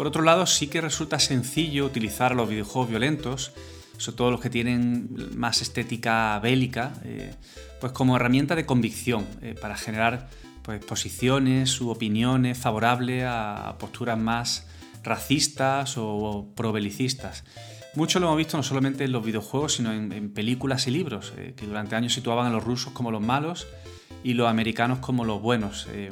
Por 0.00 0.06
otro 0.06 0.22
lado, 0.22 0.46
sí 0.46 0.68
que 0.68 0.80
resulta 0.80 1.18
sencillo 1.18 1.84
utilizar 1.84 2.34
los 2.34 2.48
videojuegos 2.48 2.88
violentos, 2.88 3.52
sobre 3.98 4.16
todo 4.16 4.30
los 4.30 4.40
que 4.40 4.48
tienen 4.48 5.10
más 5.36 5.60
estética 5.60 6.38
bélica, 6.40 6.94
eh, 7.04 7.34
pues 7.80 7.92
como 7.92 8.16
herramienta 8.16 8.56
de 8.56 8.64
convicción 8.64 9.26
eh, 9.42 9.54
para 9.60 9.76
generar 9.76 10.30
pues, 10.62 10.82
posiciones 10.84 11.80
u 11.80 11.90
opiniones 11.90 12.56
favorables 12.56 13.24
a 13.26 13.76
posturas 13.78 14.18
más 14.18 14.66
racistas 15.02 15.94
o 15.96 16.52
probelicistas. 16.54 17.44
Mucho 17.94 18.20
lo 18.20 18.26
hemos 18.26 18.38
visto 18.38 18.56
no 18.56 18.62
solamente 18.62 19.04
en 19.04 19.12
los 19.12 19.24
videojuegos, 19.24 19.74
sino 19.74 19.92
en, 19.92 20.32
películas 20.32 20.86
y 20.86 20.92
libros, 20.92 21.32
eh, 21.36 21.54
que 21.56 21.66
durante 21.66 21.96
años 21.96 22.14
situaban 22.14 22.46
a 22.46 22.50
los 22.50 22.62
rusos 22.62 22.92
como 22.92 23.10
los 23.10 23.20
malos 23.20 23.66
y 24.22 24.34
los 24.34 24.48
americanos 24.48 25.00
como 25.00 25.24
los 25.24 25.42
buenos. 25.42 25.88
Eh. 25.92 26.10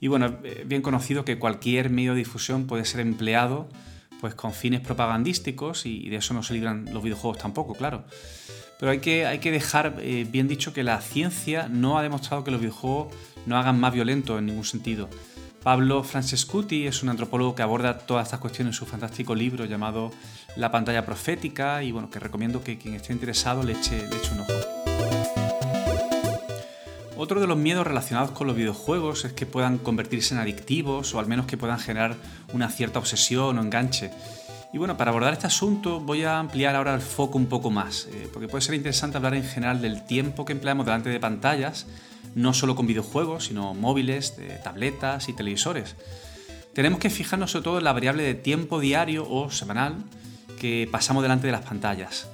y 0.00 0.08
bueno, 0.08 0.38
es 0.44 0.68
bien 0.68 0.82
conocido 0.82 1.24
que 1.24 1.38
cualquier 1.38 1.88
medio 1.88 2.12
de 2.12 2.18
difusión 2.18 2.66
puede 2.66 2.84
ser 2.84 3.00
empleado 3.00 3.68
pues, 4.20 4.34
con 4.34 4.52
fines 4.52 4.80
propagandísticos 4.80 5.86
y, 5.86 6.08
de 6.08 6.16
eso 6.16 6.34
no 6.34 6.42
se 6.42 6.52
libran 6.52 6.84
los 6.92 7.02
videojuegos 7.02 7.38
tampoco, 7.38 7.74
claro. 7.74 8.04
Pero 8.78 8.92
hay 8.92 8.98
que, 8.98 9.24
hay 9.24 9.38
que 9.38 9.50
dejar 9.50 9.96
eh, 10.00 10.26
bien 10.30 10.48
dicho 10.48 10.72
que 10.74 10.82
la 10.82 11.00
ciencia 11.00 11.68
no 11.68 11.96
ha 11.96 12.02
demostrado 12.02 12.44
que 12.44 12.50
los 12.50 12.60
videojuegos 12.60 13.14
no 13.46 13.56
hagan 13.56 13.80
más 13.80 13.94
violentos 13.94 14.38
en 14.38 14.46
ningún 14.46 14.64
sentido. 14.64 15.08
Pablo 15.66 16.04
Francescuti 16.04 16.86
es 16.86 17.02
un 17.02 17.08
antropólogo 17.08 17.56
que 17.56 17.62
aborda 17.64 17.98
todas 17.98 18.28
estas 18.28 18.38
cuestiones 18.38 18.72
en 18.72 18.78
su 18.78 18.86
fantástico 18.86 19.34
libro 19.34 19.64
llamado 19.64 20.12
La 20.54 20.70
pantalla 20.70 21.04
profética 21.04 21.82
y 21.82 21.90
bueno, 21.90 22.08
que 22.08 22.20
recomiendo 22.20 22.62
que 22.62 22.78
quien 22.78 22.94
esté 22.94 23.12
interesado 23.12 23.64
le 23.64 23.72
eche, 23.72 24.06
le 24.06 24.16
eche 24.16 24.32
un 24.32 24.40
ojo. 24.42 24.52
Otro 27.16 27.40
de 27.40 27.48
los 27.48 27.58
miedos 27.58 27.84
relacionados 27.84 28.30
con 28.30 28.46
los 28.46 28.54
videojuegos 28.54 29.24
es 29.24 29.32
que 29.32 29.44
puedan 29.44 29.78
convertirse 29.78 30.34
en 30.34 30.40
adictivos 30.40 31.12
o 31.14 31.18
al 31.18 31.26
menos 31.26 31.46
que 31.46 31.56
puedan 31.56 31.80
generar 31.80 32.14
una 32.52 32.70
cierta 32.70 33.00
obsesión 33.00 33.58
o 33.58 33.60
enganche. 33.60 34.12
Y 34.72 34.78
bueno, 34.78 34.96
para 34.96 35.10
abordar 35.10 35.32
este 35.32 35.48
asunto 35.48 35.98
voy 35.98 36.22
a 36.22 36.38
ampliar 36.38 36.76
ahora 36.76 36.94
el 36.94 37.00
foco 37.00 37.38
un 37.38 37.46
poco 37.46 37.72
más, 37.72 38.06
eh, 38.12 38.28
porque 38.32 38.46
puede 38.46 38.62
ser 38.62 38.76
interesante 38.76 39.16
hablar 39.16 39.34
en 39.34 39.42
general 39.42 39.82
del 39.82 40.04
tiempo 40.04 40.44
que 40.44 40.52
empleamos 40.52 40.86
delante 40.86 41.10
de 41.10 41.18
pantallas 41.18 41.86
no 42.34 42.52
solo 42.54 42.76
con 42.76 42.86
videojuegos, 42.86 43.46
sino 43.46 43.74
móviles, 43.74 44.34
tabletas 44.62 45.28
y 45.28 45.32
televisores. 45.32 45.96
Tenemos 46.74 47.00
que 47.00 47.08
fijarnos 47.08 47.52
sobre 47.52 47.64
todo 47.64 47.78
en 47.78 47.84
la 47.84 47.92
variable 47.92 48.22
de 48.22 48.34
tiempo 48.34 48.80
diario 48.80 49.26
o 49.28 49.50
semanal 49.50 49.96
que 50.60 50.88
pasamos 50.90 51.22
delante 51.22 51.46
de 51.46 51.52
las 51.52 51.64
pantallas. 51.64 52.28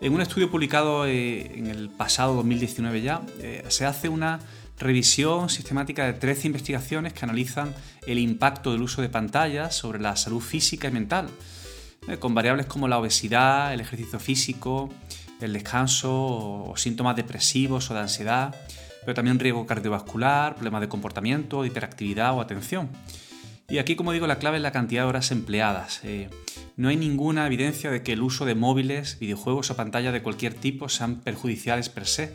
En 0.00 0.14
un 0.14 0.20
estudio 0.20 0.50
publicado 0.50 1.06
eh, 1.06 1.58
en 1.58 1.66
el 1.66 1.88
pasado 1.88 2.34
2019 2.34 3.02
ya, 3.02 3.22
eh, 3.40 3.64
se 3.68 3.86
hace 3.86 4.08
una 4.08 4.40
revisión 4.78 5.48
sistemática 5.48 6.06
de 6.06 6.14
13 6.14 6.48
investigaciones 6.48 7.12
que 7.12 7.24
analizan 7.24 7.74
el 8.06 8.18
impacto 8.18 8.72
del 8.72 8.82
uso 8.82 9.00
de 9.00 9.08
pantallas 9.08 9.76
sobre 9.76 10.00
la 10.00 10.16
salud 10.16 10.40
física 10.40 10.88
y 10.88 10.90
mental, 10.90 11.28
eh, 12.08 12.16
con 12.16 12.34
variables 12.34 12.66
como 12.66 12.88
la 12.88 12.98
obesidad, 12.98 13.72
el 13.72 13.80
ejercicio 13.80 14.18
físico, 14.18 14.88
el 15.40 15.52
descanso 15.52 16.10
o 16.12 16.74
síntomas 16.76 17.14
depresivos 17.14 17.90
o 17.90 17.94
de 17.94 18.00
ansiedad, 18.00 18.56
pero 19.04 19.14
también 19.14 19.38
riesgo 19.38 19.66
cardiovascular, 19.66 20.54
problemas 20.54 20.80
de 20.80 20.88
comportamiento, 20.88 21.64
hiperactividad 21.64 22.34
o 22.34 22.40
atención. 22.40 22.90
Y 23.68 23.78
aquí, 23.78 23.96
como 23.96 24.12
digo, 24.12 24.26
la 24.26 24.38
clave 24.38 24.58
es 24.58 24.62
la 24.62 24.72
cantidad 24.72 25.02
de 25.02 25.08
horas 25.08 25.30
empleadas. 25.30 26.00
Eh, 26.04 26.28
no 26.76 26.88
hay 26.88 26.96
ninguna 26.96 27.46
evidencia 27.46 27.90
de 27.90 28.02
que 28.02 28.12
el 28.12 28.22
uso 28.22 28.44
de 28.44 28.54
móviles, 28.54 29.18
videojuegos 29.18 29.70
o 29.70 29.76
pantallas 29.76 30.12
de 30.12 30.22
cualquier 30.22 30.54
tipo 30.54 30.88
sean 30.88 31.20
perjudiciales 31.20 31.88
per 31.88 32.06
se. 32.06 32.34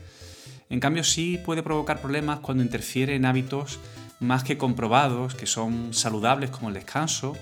En 0.69 0.79
cambio, 0.79 1.03
sí 1.03 1.39
puede 1.45 1.63
provocar 1.63 2.01
problemas 2.01 2.39
cuando 2.39 2.63
interfiere 2.63 3.15
en 3.15 3.25
hábitos 3.25 3.79
más 4.19 4.43
que 4.43 4.57
comprobados, 4.57 5.35
que 5.35 5.45
son 5.45 5.93
saludables 5.93 6.49
como 6.49 6.69
el 6.69 6.73
descanso, 6.73 7.37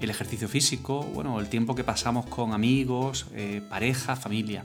el 0.00 0.10
ejercicio 0.10 0.48
físico, 0.48 1.02
bueno, 1.02 1.38
el 1.40 1.48
tiempo 1.48 1.74
que 1.74 1.84
pasamos 1.84 2.26
con 2.26 2.52
amigos, 2.52 3.26
eh, 3.34 3.60
pareja, 3.68 4.16
familia. 4.16 4.62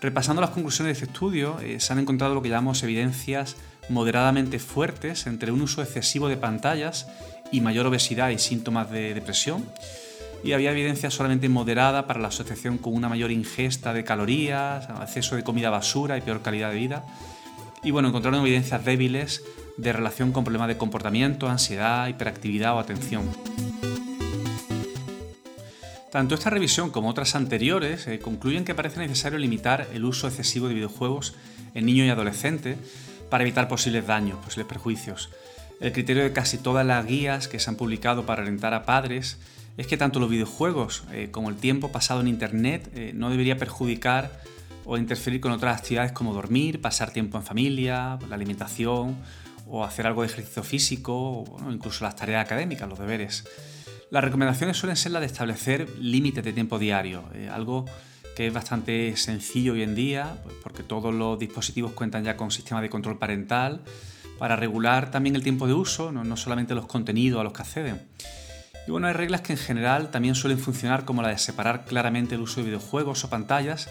Repasando 0.00 0.42
las 0.42 0.50
conclusiones 0.50 0.98
de 0.98 1.04
este 1.04 1.12
estudio, 1.12 1.58
eh, 1.60 1.80
se 1.80 1.92
han 1.92 1.98
encontrado 1.98 2.34
lo 2.34 2.42
que 2.42 2.48
llamamos 2.48 2.82
evidencias 2.82 3.56
moderadamente 3.88 4.58
fuertes 4.58 5.26
entre 5.26 5.52
un 5.52 5.62
uso 5.62 5.82
excesivo 5.82 6.28
de 6.28 6.36
pantallas 6.36 7.08
y 7.50 7.60
mayor 7.60 7.86
obesidad 7.86 8.30
y 8.30 8.38
síntomas 8.38 8.90
de 8.90 9.14
depresión. 9.14 9.64
Y 10.44 10.52
había 10.52 10.70
evidencia 10.70 11.10
solamente 11.10 11.48
moderada 11.48 12.06
para 12.06 12.20
la 12.20 12.28
asociación 12.28 12.78
con 12.78 12.94
una 12.94 13.08
mayor 13.08 13.30
ingesta 13.30 13.92
de 13.94 14.04
calorías, 14.04 14.88
exceso 15.00 15.34
de 15.34 15.42
comida 15.42 15.70
basura 15.70 16.18
y 16.18 16.20
peor 16.20 16.42
calidad 16.42 16.70
de 16.70 16.76
vida. 16.76 17.06
Y 17.82 17.90
bueno, 17.90 18.08
encontraron 18.08 18.40
evidencias 18.40 18.84
débiles 18.84 19.42
de 19.76 19.92
relación 19.92 20.32
con 20.32 20.44
problemas 20.44 20.68
de 20.68 20.76
comportamiento, 20.76 21.48
ansiedad, 21.48 22.08
hiperactividad 22.08 22.74
o 22.74 22.78
atención. 22.78 23.24
Tanto 26.16 26.34
esta 26.34 26.48
revisión 26.48 26.88
como 26.88 27.10
otras 27.10 27.34
anteriores 27.34 28.06
eh, 28.06 28.20
concluyen 28.20 28.64
que 28.64 28.74
parece 28.74 29.00
necesario 29.00 29.38
limitar 29.38 29.86
el 29.92 30.06
uso 30.06 30.26
excesivo 30.26 30.66
de 30.66 30.72
videojuegos 30.72 31.34
en 31.74 31.84
niños 31.84 32.06
y 32.06 32.08
adolescentes 32.08 32.78
para 33.28 33.44
evitar 33.44 33.68
posibles 33.68 34.06
daños, 34.06 34.38
posibles 34.38 34.66
perjuicios. 34.66 35.28
El 35.78 35.92
criterio 35.92 36.22
de 36.22 36.32
casi 36.32 36.56
todas 36.56 36.86
las 36.86 37.04
guías 37.04 37.48
que 37.48 37.60
se 37.60 37.68
han 37.68 37.76
publicado 37.76 38.24
para 38.24 38.40
orientar 38.40 38.72
a 38.72 38.86
padres 38.86 39.36
es 39.76 39.86
que 39.86 39.98
tanto 39.98 40.18
los 40.18 40.30
videojuegos 40.30 41.04
eh, 41.12 41.28
como 41.30 41.50
el 41.50 41.56
tiempo 41.56 41.92
pasado 41.92 42.22
en 42.22 42.28
Internet 42.28 42.90
eh, 42.94 43.12
no 43.14 43.28
debería 43.28 43.58
perjudicar 43.58 44.40
o 44.86 44.96
interferir 44.96 45.42
con 45.42 45.52
otras 45.52 45.80
actividades 45.80 46.12
como 46.12 46.32
dormir, 46.32 46.80
pasar 46.80 47.10
tiempo 47.10 47.36
en 47.36 47.44
familia, 47.44 48.18
la 48.26 48.36
alimentación 48.36 49.18
o 49.68 49.84
hacer 49.84 50.06
algo 50.06 50.22
de 50.22 50.28
ejercicio 50.28 50.62
físico 50.62 51.44
incluso 51.70 52.06
las 52.06 52.16
tareas 52.16 52.42
académicas, 52.42 52.88
los 52.88 52.98
deberes. 52.98 53.44
Las 54.10 54.22
recomendaciones 54.22 54.76
suelen 54.76 54.96
ser 54.96 55.12
las 55.12 55.20
de 55.20 55.26
establecer 55.26 55.88
límites 55.98 56.44
de 56.44 56.52
tiempo 56.52 56.78
diario, 56.78 57.24
eh, 57.34 57.48
algo 57.52 57.86
que 58.36 58.46
es 58.46 58.52
bastante 58.52 59.16
sencillo 59.16 59.72
hoy 59.72 59.82
en 59.82 59.96
día, 59.96 60.38
pues, 60.44 60.54
porque 60.62 60.84
todos 60.84 61.12
los 61.12 61.38
dispositivos 61.38 61.92
cuentan 61.92 62.22
ya 62.22 62.36
con 62.36 62.52
sistemas 62.52 62.82
de 62.82 62.90
control 62.90 63.18
parental 63.18 63.80
para 64.38 64.54
regular 64.54 65.10
también 65.10 65.34
el 65.34 65.42
tiempo 65.42 65.66
de 65.66 65.72
uso, 65.72 66.12
no, 66.12 66.36
solamente 66.36 66.74
los 66.74 66.86
contenidos 66.86 67.40
a 67.40 67.44
los 67.44 67.52
que 67.52 67.62
acceden. 67.62 68.02
Y 68.86 68.90
bueno, 68.92 69.08
hay 69.08 69.14
reglas 69.14 69.40
que 69.40 69.54
en 69.54 69.58
general 69.58 70.10
también 70.10 70.36
suelen 70.36 70.58
funcionar 70.58 71.04
como 71.04 71.22
la 71.22 71.28
de 71.28 71.38
separar 71.38 71.84
claramente 71.84 72.36
el 72.36 72.42
uso 72.42 72.60
de 72.60 72.66
videojuegos 72.66 73.24
o 73.24 73.30
pantallas 73.30 73.88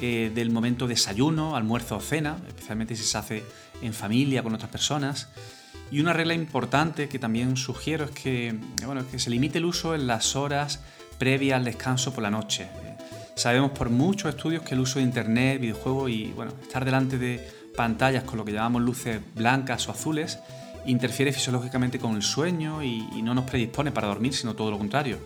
eh, 0.00 0.30
del 0.34 0.50
momento 0.50 0.86
desayuno, 0.86 1.56
almuerzo 1.56 1.96
o 1.96 2.00
cena, 2.00 2.36
especialmente 2.46 2.94
si 2.96 3.04
se 3.04 3.16
hace 3.16 3.44
en 3.80 3.94
familia 3.94 4.42
con 4.42 4.54
otras 4.54 4.70
personas. 4.70 5.28
Y 5.90 6.00
una 6.00 6.12
regla 6.12 6.34
importante 6.34 7.08
que 7.08 7.18
también 7.18 7.56
sugiero 7.56 8.04
es 8.06 8.10
que, 8.10 8.54
bueno, 8.84 9.04
que 9.08 9.18
se 9.18 9.30
limite 9.30 9.58
el 9.58 9.64
uso 9.64 9.94
en 9.94 10.06
las 10.06 10.34
horas 10.34 10.80
previas 11.18 11.56
al 11.56 11.64
descanso 11.64 12.12
por 12.12 12.22
la 12.22 12.30
noche. 12.30 12.68
Sabemos 13.36 13.70
por 13.70 13.90
muchos 13.90 14.34
estudios 14.34 14.62
que 14.62 14.74
el 14.74 14.80
uso 14.80 14.98
de 14.98 15.04
internet, 15.04 15.60
videojuegos 15.60 16.10
y 16.10 16.32
bueno, 16.34 16.52
estar 16.60 16.84
delante 16.84 17.18
de 17.18 17.46
pantallas 17.76 18.24
con 18.24 18.38
lo 18.38 18.44
que 18.44 18.52
llamamos 18.52 18.82
luces 18.82 19.20
blancas 19.34 19.86
o 19.88 19.92
azules 19.92 20.38
interfiere 20.86 21.32
fisiológicamente 21.32 21.98
con 21.98 22.16
el 22.16 22.22
sueño 22.22 22.82
y, 22.82 23.06
y 23.14 23.22
no 23.22 23.34
nos 23.34 23.44
predispone 23.44 23.92
para 23.92 24.08
dormir, 24.08 24.34
sino 24.34 24.54
todo 24.54 24.70
lo 24.70 24.78
contrario. 24.78 25.18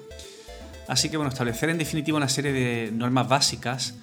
Así 0.89 1.09
que 1.09 1.17
bueno, 1.17 1.31
establecer 1.31 1.71
en 1.71 1.79
definitiva 1.79 2.17
una 2.17 2.29
serie 2.29 2.53
de 2.53 2.91
normas 2.93 3.29
básicas 3.29 3.95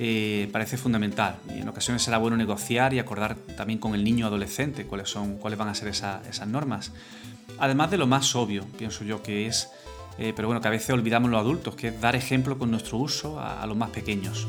eh, 0.00 0.48
parece 0.52 0.76
fundamental. 0.76 1.38
Y 1.52 1.58
en 1.58 1.68
ocasiones 1.68 2.02
será 2.02 2.18
bueno 2.18 2.36
negociar 2.36 2.94
y 2.94 3.00
acordar 3.00 3.34
también 3.56 3.80
con 3.80 3.96
el 3.96 4.04
niño 4.04 4.26
adolescente 4.26 4.84
cuáles, 4.84 5.08
son, 5.08 5.38
cuáles 5.38 5.58
van 5.58 5.66
a 5.66 5.74
ser 5.74 5.88
esas 5.88 6.46
normas. 6.46 6.92
Además 7.58 7.90
de 7.90 7.98
lo 7.98 8.06
más 8.06 8.36
obvio, 8.36 8.64
pienso 8.78 9.02
yo, 9.02 9.24
que 9.24 9.46
es, 9.46 9.70
eh, 10.16 10.32
pero 10.36 10.46
bueno, 10.46 10.60
que 10.60 10.68
a 10.68 10.70
veces 10.70 10.90
olvidamos 10.90 11.30
los 11.30 11.40
adultos, 11.40 11.74
que 11.74 11.88
es 11.88 12.00
dar 12.00 12.14
ejemplo 12.14 12.58
con 12.58 12.70
nuestro 12.70 12.98
uso 12.98 13.40
a, 13.40 13.66
los 13.66 13.76
más 13.76 13.90
pequeños. 13.90 14.46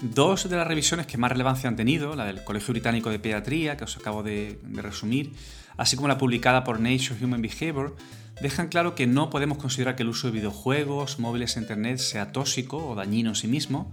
Dos 0.00 0.48
de 0.48 0.56
las 0.56 0.68
revisiones 0.68 1.08
que 1.08 1.18
más 1.18 1.32
relevancia 1.32 1.68
han 1.68 1.74
tenido, 1.74 2.14
la 2.14 2.26
del 2.26 2.44
Colegio 2.44 2.72
Británico 2.72 3.10
de 3.10 3.18
Pediatría, 3.18 3.76
que 3.76 3.82
os 3.82 3.96
acabo 3.96 4.22
de, 4.22 4.60
de 4.62 4.82
resumir, 4.82 5.32
así 5.76 5.96
como 5.96 6.06
la 6.06 6.18
publicada 6.18 6.62
por 6.62 6.78
Nature 6.78 7.24
Human 7.24 7.42
Behavior, 7.42 7.96
dejan 8.40 8.68
claro 8.68 8.94
que 8.94 9.06
no 9.06 9.30
podemos 9.30 9.58
considerar 9.58 9.96
que 9.96 10.02
el 10.02 10.08
uso 10.08 10.28
de 10.28 10.34
videojuegos, 10.34 11.18
móviles 11.18 11.56
e 11.56 11.60
internet 11.60 11.98
sea 11.98 12.32
tóxico 12.32 12.78
o 12.78 12.94
dañino 12.94 13.30
en 13.30 13.36
sí 13.36 13.48
mismo. 13.48 13.92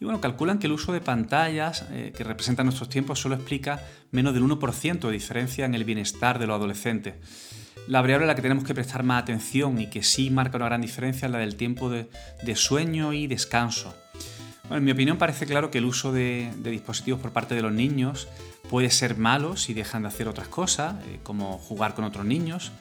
Y 0.00 0.04
bueno, 0.04 0.20
calculan 0.20 0.58
que 0.58 0.66
el 0.66 0.72
uso 0.72 0.92
de 0.92 1.00
pantallas 1.00 1.86
eh, 1.92 2.12
que 2.16 2.24
representan 2.24 2.66
nuestros 2.66 2.88
tiempos 2.88 3.20
solo 3.20 3.36
explica 3.36 3.80
menos 4.10 4.34
del 4.34 4.42
1% 4.42 4.98
de 4.98 5.12
diferencia 5.12 5.64
en 5.64 5.74
el 5.74 5.84
bienestar 5.84 6.38
de 6.38 6.48
los 6.48 6.56
adolescentes. 6.56 7.14
La 7.88 8.00
variable 8.00 8.24
a 8.24 8.26
la 8.28 8.34
que 8.34 8.42
tenemos 8.42 8.64
que 8.64 8.74
prestar 8.74 9.02
más 9.02 9.22
atención 9.22 9.80
y 9.80 9.88
que 9.88 10.02
sí 10.02 10.30
marca 10.30 10.56
una 10.56 10.66
gran 10.66 10.80
diferencia 10.80 11.26
es 11.26 11.32
la 11.32 11.38
del 11.38 11.56
tiempo 11.56 11.90
de, 11.90 12.08
sueño 12.54 13.12
y 13.12 13.26
descanso. 13.26 13.94
en 14.70 14.84
mi 14.84 14.92
opinión 14.92 15.18
parece 15.18 15.46
claro 15.46 15.70
que 15.70 15.78
el 15.78 15.84
uso 15.84 16.12
de, 16.12 16.52
dispositivos 16.62 17.20
por 17.20 17.32
parte 17.32 17.54
de 17.54 17.62
los 17.62 17.72
niños 17.72 18.28
puede 18.70 18.90
ser 18.90 19.16
malo 19.16 19.56
si 19.56 19.74
dejan 19.74 20.02
de 20.02 20.08
hacer 20.08 20.28
otras 20.28 20.48
cosas, 20.48 20.94
eh, 21.06 21.18
como 21.22 21.58
jugar 21.58 21.94
con 21.94 22.04
otros 22.04 22.24
niños, 22.24 22.72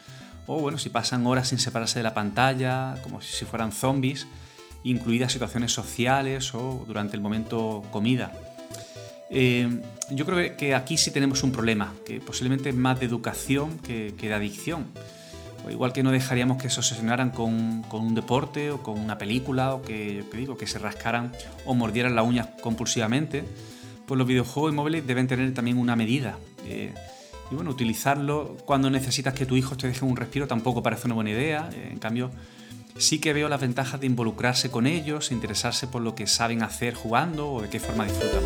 o 0.48 0.60
bueno, 0.60 0.78
si 0.78 0.90
pasan 0.90 1.26
horas 1.28 1.50
sin 1.50 1.60
separarse 1.60 2.00
de 2.00 2.04
la 2.04 2.14
pantalla, 2.14 2.96
como 3.04 3.22
si 3.22 3.46
fueran 3.46 3.72
zombies, 3.72 4.28
incluidas 4.84 5.32
situaciones 5.32 5.72
sociales 5.72 6.54
o 6.54 6.84
durante 6.88 7.16
el 7.16 7.22
momento 7.22 7.84
comida. 7.92 8.32
Eh, 9.30 9.82
yo 10.10 10.26
creo 10.26 10.58
que 10.58 10.76
aquí 10.76 10.98
sí 10.98 11.10
tenemos 11.12 11.42
un 11.44 11.52
problema, 11.52 11.94
que 12.06 12.20
posiblemente 12.20 12.70
es 12.70 12.76
más 12.76 13.00
de 13.00 13.06
educación 13.06 13.80
que, 13.80 14.12
de 14.12 14.34
adicción. 14.34 14.88
O 15.66 15.70
igual 15.70 15.94
que 15.94 16.04
no 16.04 16.12
dejaríamos 16.12 16.62
que 16.62 16.70
se 16.70 16.80
obsesionaran 16.80 17.30
con, 17.30 17.86
un 17.92 18.16
deporte 18.16 18.72
o 18.72 18.82
con 18.82 19.00
una 19.00 19.18
película 19.18 19.76
o 19.76 19.82
que, 19.84 20.26
digo, 20.34 20.58
que 20.58 20.68
se 20.68 20.80
rascaran 20.80 21.32
o 21.66 21.76
mordieran 21.76 22.16
las 22.16 22.26
uñas 22.26 22.50
compulsivamente, 22.62 23.44
pues 24.06 24.18
los 24.18 24.28
videojuegos 24.28 24.74
móviles 24.74 25.08
deben 25.08 25.28
tener 25.28 25.54
también 25.54 25.78
una 25.78 25.96
medida. 25.96 26.38
Eh, 26.66 26.94
y 27.52 27.56
bueno, 27.56 27.70
utilizarlo 27.70 28.56
cuando 28.66 28.90
necesitas 28.90 29.34
que 29.34 29.46
tu 29.46 29.58
hijo 29.58 29.76
te 29.76 29.88
deje 29.88 30.06
un 30.06 30.16
respiro 30.16 30.48
tampoco 30.48 30.82
parece 30.82 31.08
una 31.08 31.16
buena 31.16 31.32
idea. 31.32 31.70
En 31.74 32.00
cambio, 32.00 32.32
sí 32.98 33.20
que 33.20 33.34
veo 33.34 33.50
las 33.50 33.60
ventajas 33.60 34.00
de 34.00 34.08
involucrarse 34.08 34.72
con 34.72 34.88
ellos, 34.88 35.32
interesarse 35.32 35.88
por 35.88 36.02
lo 36.02 36.16
que 36.16 36.28
saben 36.28 36.64
hacer 36.64 36.94
jugando 36.94 37.52
o 37.52 37.62
de 37.62 37.70
qué 37.70 37.82
forma 37.82 38.06
disfrutan. 38.06 38.44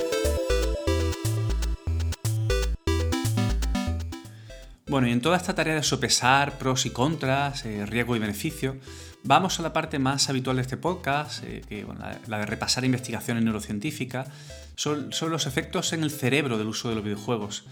Bueno, 4.87 5.07
y 5.07 5.11
en 5.11 5.21
toda 5.21 5.37
esta 5.37 5.53
tarea 5.53 5.75
de 5.75 5.83
sopesar 5.83 6.57
pros 6.57 6.85
y 6.87 6.89
contras, 6.89 7.65
eh, 7.65 7.85
riesgo 7.85 8.15
y 8.15 8.19
beneficio, 8.19 8.77
vamos 9.23 9.59
a 9.59 9.61
la 9.61 9.73
parte 9.73 9.99
más 9.99 10.29
habitual 10.29 10.55
de 10.55 10.61
este 10.63 10.77
podcast, 10.77 11.43
eh, 11.43 11.61
que, 11.67 11.85
la, 12.27 12.39
de 12.39 12.45
repasar 12.45 12.85
investigaciones 12.85 13.43
neurocientíficas 13.43 14.29
sobre 14.75 15.29
los 15.29 15.45
efectos 15.45 15.93
en 15.93 16.03
el 16.03 16.11
cerebro 16.11 16.57
del 16.57 16.67
uso 16.67 16.89
de 16.89 16.95
los 16.95 17.03
videojuegos. 17.03 17.65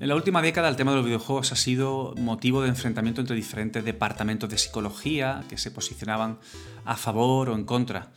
En 0.00 0.06
la 0.06 0.14
última 0.14 0.42
década 0.42 0.68
el 0.68 0.76
tema 0.76 0.92
de 0.92 0.98
los 0.98 1.06
videojuegos 1.06 1.50
ha 1.50 1.56
sido 1.56 2.14
motivo 2.16 2.62
de 2.62 2.68
enfrentamiento 2.68 3.20
entre 3.20 3.34
diferentes 3.34 3.84
departamentos 3.84 4.48
de 4.48 4.56
psicología 4.56 5.42
que 5.48 5.58
se 5.58 5.72
posicionaban 5.72 6.38
a 6.84 6.96
favor 6.96 7.48
o 7.48 7.56
en 7.56 7.64
contra. 7.64 8.12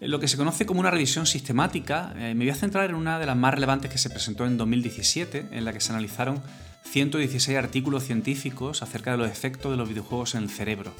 Lo 0.00 0.18
que 0.18 0.28
se 0.28 0.38
conoce 0.38 0.64
como 0.64 0.80
una 0.80 0.90
revisión 0.90 1.26
sistemática, 1.26 2.14
eh, 2.16 2.34
me 2.34 2.46
voy 2.46 2.50
a 2.50 2.54
centrar 2.54 2.88
en 2.88 2.96
una 2.96 3.18
de 3.18 3.26
las 3.26 3.36
más 3.36 3.52
relevantes 3.52 3.90
que 3.90 3.98
se 3.98 4.08
presentó 4.08 4.46
en 4.46 4.56
2017, 4.56 5.48
en 5.50 5.64
la 5.66 5.74
que 5.74 5.80
se 5.80 5.92
analizaron 5.92 6.42
116 6.84 7.56
artículos 7.58 8.04
científicos 8.04 8.82
acerca 8.82 9.10
de 9.10 9.18
los 9.18 9.30
efectos 9.30 9.72
de 9.72 9.76
los 9.76 9.88
videojuegos 9.88 10.34
en 10.34 10.44
el 10.44 10.50
cerebro. 10.50 10.92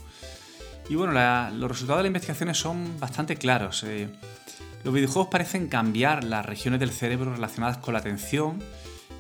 Y 0.90 0.96
bueno, 0.96 1.12
los 1.12 1.70
resultados 1.70 2.00
de 2.00 2.02
las 2.04 2.10
investigaciones 2.10 2.58
son 2.58 3.00
bastante 3.00 3.36
claros. 3.36 3.82
Eh, 3.84 4.08
los 4.84 4.92
videojuegos 4.92 5.30
parecen 5.30 5.68
cambiar 5.68 6.24
las 6.24 6.44
regiones 6.44 6.78
del 6.78 6.90
cerebro 6.90 7.34
relacionadas 7.34 7.78
con 7.78 7.94
la 7.94 8.00
atención, 8.00 8.58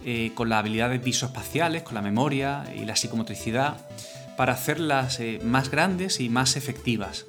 eh, 0.06 0.32
con 0.34 0.50
las 0.50 0.58
habilidades 0.58 1.02
visoespaciales, 1.02 1.82
con 1.82 1.94
la 1.94 2.02
memoria 2.02 2.64
y 2.76 2.84
la 2.84 2.94
psicomotricidad, 2.94 3.78
para 4.36 4.52
hacerlas 4.52 5.18
eh, 5.18 5.40
más 5.42 5.70
grandes 5.70 6.20
y 6.20 6.28
más 6.28 6.56
efectivas. 6.56 7.24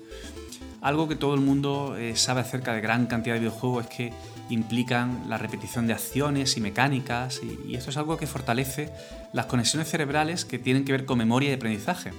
Algo 0.81 1.07
que 1.07 1.15
todo 1.15 1.33
el 1.35 1.39
mundo 1.39 1.95
eh, 1.97 2.17
sabe 2.17 2.41
acerca 2.41 2.73
de 2.73 2.81
gran 2.81 3.05
cantidad 3.05 3.35
de 3.35 3.39
videojuegos 3.39 3.85
es 3.85 3.89
que 3.89 4.13
implican 4.49 5.23
la 5.29 5.38
repetición 5.38 5.88
de 5.88 5.93
acciones 5.93 6.57
y 6.57 6.61
mecánicas 6.61 7.39
y, 7.41 7.75
esto 7.75 7.91
es 7.91 7.97
algo 7.97 8.17
que 8.17 8.27
fortalece 8.27 8.91
las 9.31 9.45
conexiones 9.45 9.89
cerebrales 9.89 10.43
que 10.43 10.59
tienen 10.59 10.83
que 10.83 10.91
ver 10.91 11.05
con 11.05 11.17
memoria 11.17 11.51
y 11.51 11.53
aprendizaje. 11.53 12.11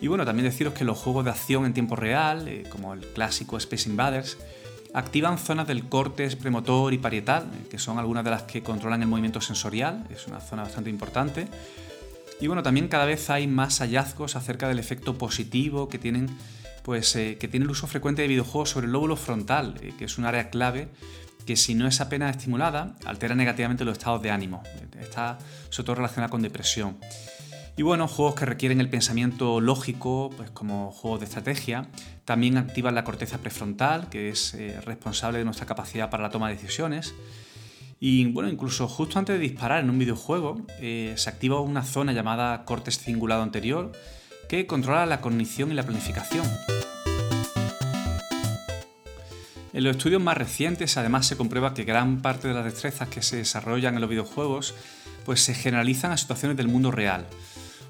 Y 0.00 0.06
bueno, 0.06 0.24
también 0.24 0.48
deciros 0.48 0.74
que 0.74 0.84
los 0.84 0.96
juegos 0.96 1.24
de 1.24 1.32
acción 1.32 1.66
en 1.66 1.74
tiempo 1.74 1.96
real, 1.96 2.62
como 2.70 2.94
el 2.94 3.00
clásico 3.00 3.56
Space 3.56 3.88
Invaders, 3.88 4.38
activan 4.96 5.36
zonas 5.36 5.66
del 5.66 5.90
cortes 5.90 6.36
premotor 6.36 6.94
y 6.94 6.98
parietal, 6.98 7.50
que 7.70 7.78
son 7.78 7.98
algunas 7.98 8.24
de 8.24 8.30
las 8.30 8.44
que 8.44 8.62
controlan 8.62 9.02
el 9.02 9.08
movimiento 9.08 9.42
sensorial, 9.42 10.06
es 10.08 10.26
una 10.26 10.40
zona 10.40 10.62
bastante 10.62 10.88
importante. 10.88 11.48
Y 12.40 12.46
bueno, 12.46 12.62
también 12.62 12.88
cada 12.88 13.04
vez 13.04 13.28
hay 13.28 13.46
más 13.46 13.80
hallazgos 13.80 14.36
acerca 14.36 14.68
del 14.68 14.78
efecto 14.78 15.18
positivo 15.18 15.90
que 15.90 15.98
tienen, 15.98 16.30
pues, 16.82 17.14
eh, 17.14 17.36
que 17.38 17.46
tiene 17.46 17.64
el 17.64 17.70
uso 17.70 17.86
frecuente 17.86 18.22
de 18.22 18.28
videojuegos 18.28 18.70
sobre 18.70 18.86
el 18.86 18.92
lóbulo 18.92 19.16
frontal, 19.16 19.74
eh, 19.82 19.92
que 19.98 20.06
es 20.06 20.16
un 20.16 20.24
área 20.24 20.48
clave 20.48 20.88
que 21.44 21.56
si 21.56 21.74
no 21.74 21.86
es 21.86 22.00
apenas 22.00 22.34
estimulada, 22.34 22.96
altera 23.04 23.34
negativamente 23.34 23.84
los 23.84 23.98
estados 23.98 24.22
de 24.22 24.30
ánimo. 24.30 24.62
Está 24.98 25.38
sobre 25.68 25.84
todo 25.84 25.96
relacionada 25.96 26.30
con 26.30 26.40
depresión. 26.40 26.96
Y 27.78 27.82
bueno, 27.82 28.08
juegos 28.08 28.36
que 28.36 28.46
requieren 28.46 28.80
el 28.80 28.88
pensamiento 28.88 29.60
lógico, 29.60 30.30
pues 30.34 30.50
como 30.50 30.90
juegos 30.92 31.20
de 31.20 31.26
estrategia, 31.26 31.88
también 32.24 32.56
activan 32.56 32.94
la 32.94 33.04
corteza 33.04 33.36
prefrontal, 33.36 34.08
que 34.08 34.30
es 34.30 34.54
eh, 34.54 34.80
responsable 34.80 35.38
de 35.38 35.44
nuestra 35.44 35.66
capacidad 35.66 36.08
para 36.08 36.22
la 36.22 36.30
toma 36.30 36.48
de 36.48 36.54
decisiones. 36.54 37.14
Y 38.00 38.32
bueno, 38.32 38.48
incluso 38.48 38.88
justo 38.88 39.18
antes 39.18 39.34
de 39.34 39.40
disparar 39.40 39.84
en 39.84 39.90
un 39.90 39.98
videojuego, 39.98 40.62
eh, 40.80 41.12
se 41.18 41.28
activa 41.28 41.60
una 41.60 41.82
zona 41.82 42.14
llamada 42.14 42.64
cortes 42.64 42.98
cingulado 42.98 43.42
anterior, 43.42 43.92
que 44.48 44.66
controla 44.66 45.04
la 45.04 45.20
cognición 45.20 45.70
y 45.70 45.74
la 45.74 45.82
planificación. 45.82 46.46
En 49.74 49.84
los 49.84 49.96
estudios 49.96 50.22
más 50.22 50.38
recientes, 50.38 50.96
además, 50.96 51.26
se 51.26 51.36
comprueba 51.36 51.74
que 51.74 51.84
gran 51.84 52.22
parte 52.22 52.48
de 52.48 52.54
las 52.54 52.64
destrezas 52.64 53.10
que 53.10 53.20
se 53.20 53.36
desarrollan 53.36 53.96
en 53.96 54.00
los 54.00 54.08
videojuegos 54.08 54.74
pues 55.26 55.42
se 55.42 55.52
generalizan 55.52 56.12
a 56.12 56.16
situaciones 56.16 56.56
del 56.56 56.68
mundo 56.68 56.90
real. 56.90 57.26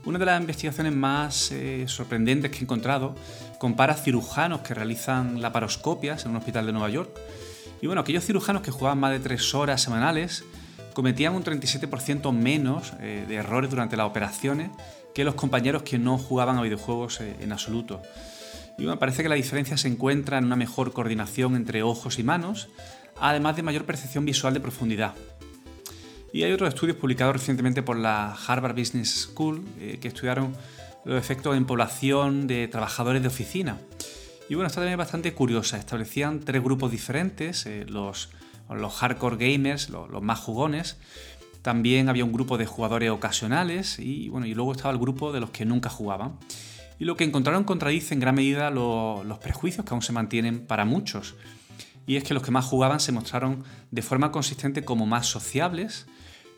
Una 0.06 0.20
de 0.20 0.24
las 0.24 0.40
investigaciones 0.40 0.94
más 0.94 1.50
eh, 1.50 1.84
sorprendentes 1.88 2.52
que 2.52 2.58
he 2.58 2.62
encontrado 2.62 3.16
compara 3.58 3.92
cirujanos 3.94 4.60
que 4.60 4.72
realizan 4.72 5.42
laparoscopias 5.42 6.24
en 6.24 6.30
un 6.30 6.36
hospital 6.36 6.64
de 6.64 6.72
Nueva 6.72 6.88
York. 6.88 7.10
Y 7.82 7.88
bueno, 7.88 8.02
aquellos 8.02 8.24
cirujanos 8.24 8.62
que 8.62 8.70
jugaban 8.70 9.00
más 9.00 9.10
de 9.10 9.18
tres 9.18 9.52
horas 9.52 9.82
semanales 9.82 10.44
cometían 10.94 11.34
un 11.34 11.42
37% 11.42 12.32
menos 12.32 12.92
eh, 13.00 13.24
de 13.26 13.34
errores 13.34 13.68
durante 13.68 13.96
las 13.96 14.06
operaciones 14.06 14.70
que 15.12 15.24
los 15.24 15.34
compañeros 15.34 15.82
que 15.82 15.98
no 15.98 16.18
jugaban 16.18 16.56
a 16.56 16.62
videojuegos 16.62 17.20
eh, 17.20 17.34
en 17.40 17.50
absoluto. 17.50 18.00
Y 18.78 18.84
bueno, 18.84 19.00
parece 19.00 19.24
que 19.24 19.28
la 19.28 19.34
diferencia 19.34 19.76
se 19.76 19.88
encuentra 19.88 20.38
en 20.38 20.44
una 20.44 20.54
mejor 20.54 20.92
coordinación 20.92 21.56
entre 21.56 21.82
ojos 21.82 22.20
y 22.20 22.22
manos, 22.22 22.68
además 23.20 23.56
de 23.56 23.64
mayor 23.64 23.84
percepción 23.84 24.24
visual 24.24 24.54
de 24.54 24.60
profundidad. 24.60 25.14
Y 26.32 26.42
hay 26.42 26.52
otros 26.52 26.68
estudios 26.68 26.96
publicados 26.96 27.36
recientemente 27.36 27.82
por 27.82 27.96
la 27.96 28.36
Harvard 28.46 28.76
Business 28.76 29.28
School 29.32 29.64
eh, 29.80 29.98
que 30.00 30.08
estudiaron 30.08 30.54
los 31.04 31.18
efectos 31.18 31.56
en 31.56 31.66
población 31.66 32.46
de 32.46 32.68
trabajadores 32.68 33.22
de 33.22 33.28
oficina. 33.28 33.78
Y 34.48 34.54
bueno, 34.54 34.66
esta 34.66 34.76
también 34.76 34.92
es 34.92 34.98
bastante 34.98 35.32
curiosa. 35.32 35.76
Establecían 35.76 36.40
tres 36.40 36.62
grupos 36.62 36.90
diferentes, 36.90 37.66
eh, 37.66 37.84
los, 37.88 38.30
los, 38.68 38.94
hardcore 38.94 39.36
gamers, 39.36 39.88
los, 39.88 40.22
más 40.22 40.40
jugones. 40.40 40.98
También 41.62 42.08
había 42.08 42.24
un 42.24 42.32
grupo 42.32 42.58
de 42.58 42.66
jugadores 42.66 43.10
ocasionales 43.10 43.98
y, 43.98 44.28
bueno, 44.28 44.46
y 44.46 44.54
luego 44.54 44.72
estaba 44.72 44.92
el 44.92 44.98
grupo 44.98 45.32
de 45.32 45.40
los 45.40 45.50
que 45.50 45.64
nunca 45.64 45.90
jugaban. 45.90 46.38
Y 46.98 47.04
lo 47.04 47.16
que 47.16 47.24
encontraron 47.24 47.64
contradice 47.64 48.14
en 48.14 48.20
gran 48.20 48.34
medida 48.34 48.70
los 48.70 49.38
prejuicios 49.38 49.84
que 49.84 49.92
aún 49.92 50.02
se 50.02 50.12
mantienen 50.12 50.66
para 50.66 50.84
muchos. 50.84 51.34
Y 52.06 52.16
es 52.16 52.24
que 52.24 52.34
los 52.34 52.42
que 52.42 52.52
más 52.52 52.64
jugaban 52.64 53.00
se 53.00 53.12
mostraron 53.12 53.64
de 53.90 54.02
forma 54.02 54.30
consistente 54.30 54.84
como 54.84 55.06
más 55.06 55.26
sociables, 55.26 56.06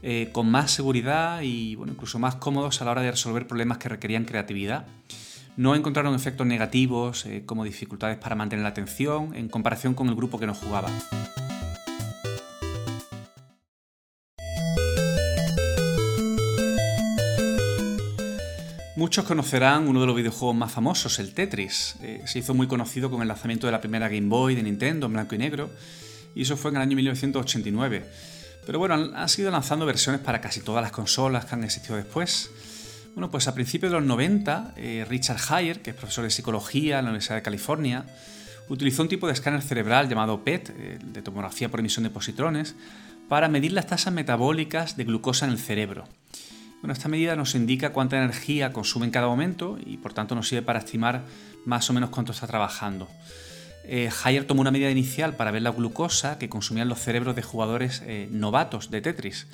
eh, 0.02 0.30
con 0.32 0.50
más 0.50 0.70
seguridad 0.70 1.40
y 1.42 1.74
bueno, 1.74 1.92
incluso 1.92 2.18
más 2.18 2.37
cómodos 2.37 2.80
a 2.80 2.84
la 2.84 2.92
hora 2.92 3.02
de 3.02 3.11
resolver 3.11 3.46
problemas 3.46 3.78
que 3.78 3.88
requerían 3.88 4.24
creatividad. 4.24 4.87
No 5.56 5.74
encontraron 5.74 6.14
efectos 6.14 6.46
negativos 6.46 7.26
eh, 7.26 7.42
como 7.44 7.64
dificultades 7.64 8.16
para 8.18 8.37
mantener 8.37 8.62
la 8.62 8.68
atención 8.68 9.34
en 9.34 9.48
comparación 9.48 9.94
con 9.94 10.08
el 10.08 10.14
grupo 10.14 10.38
que 10.38 10.46
no 10.46 10.54
jugaba. 10.54 10.88
Muchos 18.98 19.24
conocerán 19.26 19.87
uno 19.87 20.00
de 20.00 20.06
los 20.08 20.16
videojuegos 20.16 20.56
más 20.56 20.72
famosos, 20.72 21.20
el 21.20 21.32
Tetris. 21.32 21.94
Eh, 22.02 22.22
se 22.26 22.40
hizo 22.40 22.52
muy 22.52 22.66
conocido 22.66 23.11
con 23.12 23.22
el 23.22 23.28
lanzamiento 23.28 23.68
de 23.68 23.72
la 23.72 23.80
primera 23.80 24.08
Game 24.08 24.26
Boy 24.26 24.56
de 24.56 24.64
Nintendo 24.64 25.06
en 25.06 25.12
blanco 25.12 25.37
y 25.37 25.38
negro, 25.38 25.70
y 26.34 26.42
eso 26.42 26.56
fue 26.56 26.72
en 26.72 26.78
el 26.78 26.82
año 26.82 26.96
1989. 26.96 28.04
Pero 28.68 28.81
bueno, 28.81 28.96
han, 29.14 29.28
sido 29.31 29.50
lanzando 29.50 29.87
versiones 29.87 30.20
para 30.20 30.42
casi 30.42 30.61
todas 30.61 30.83
las 30.83 30.92
consolas 30.92 31.46
que 31.46 31.54
han 31.54 31.64
existido 31.64 31.96
después. 31.96 32.50
Bueno, 33.14 33.31
pues 33.31 33.48
a 33.48 33.54
principios 33.54 33.90
de 33.90 33.98
los 33.98 34.07
90, 34.07 34.74
eh, 34.76 35.07
Richard 35.09 35.38
Heyer, 35.38 35.81
que 35.81 35.88
es 35.88 35.96
profesor 35.96 36.24
de 36.24 36.28
psicología 36.28 36.98
en 36.98 37.07
la 37.07 37.11
Universidad 37.12 37.37
de 37.37 37.42
California, 37.42 38.04
utilizó 38.68 39.00
un 39.00 39.09
tipo 39.09 39.26
de 39.26 39.33
escáner 39.33 39.62
cerebral 39.62 40.11
llamado 40.11 40.44
PET, 40.44 40.68
eh, 40.68 40.98
de 41.02 41.22
tomografía 41.22 41.70
por 41.70 41.81
emisión 41.81 42.02
de 42.02 42.11
positrones, 42.11 42.74
para 43.26 43.48
medir 43.48 43.72
las 43.72 43.87
tasas 43.87 44.12
metabólicas 44.12 44.98
de 44.98 45.04
glucosa 45.04 45.46
en 45.46 45.52
el 45.52 45.59
cerebro. 45.59 46.04
Bueno, 46.83 46.92
esta 46.92 47.09
medida 47.09 47.37
nos 47.37 47.54
indica 47.54 47.94
cuánta 47.94 48.18
energía 48.18 48.74
consume 48.74 49.07
en 49.07 49.12
cada 49.12 49.28
momento 49.28 49.78
y 49.83 49.96
por 49.96 50.12
tanto 50.12 50.35
nos 50.35 50.46
sirve 50.46 50.61
para 50.61 50.81
estimar 50.81 51.24
más 51.64 51.88
o 51.88 51.94
menos 51.94 52.11
cuánto 52.11 52.33
está 52.33 52.46
trabajando. 52.46 53.09
Eh, 53.88 54.11
tomó 54.46 54.61
una 54.61 54.70
medida 54.70 54.90
inicial 54.90 55.35
para 55.35 55.51
ver 55.51 55.62
la 55.62 55.70
glucosa 55.70 56.38
que 56.38 56.48
consumían 56.48 56.88
los 56.88 57.01
cerebros 57.01 57.35
de 57.35 57.42
jugadores 57.42 58.03
eh, 58.07 58.29
novatos 58.31 58.90
de 58.90 59.01
Tetris 59.01 59.46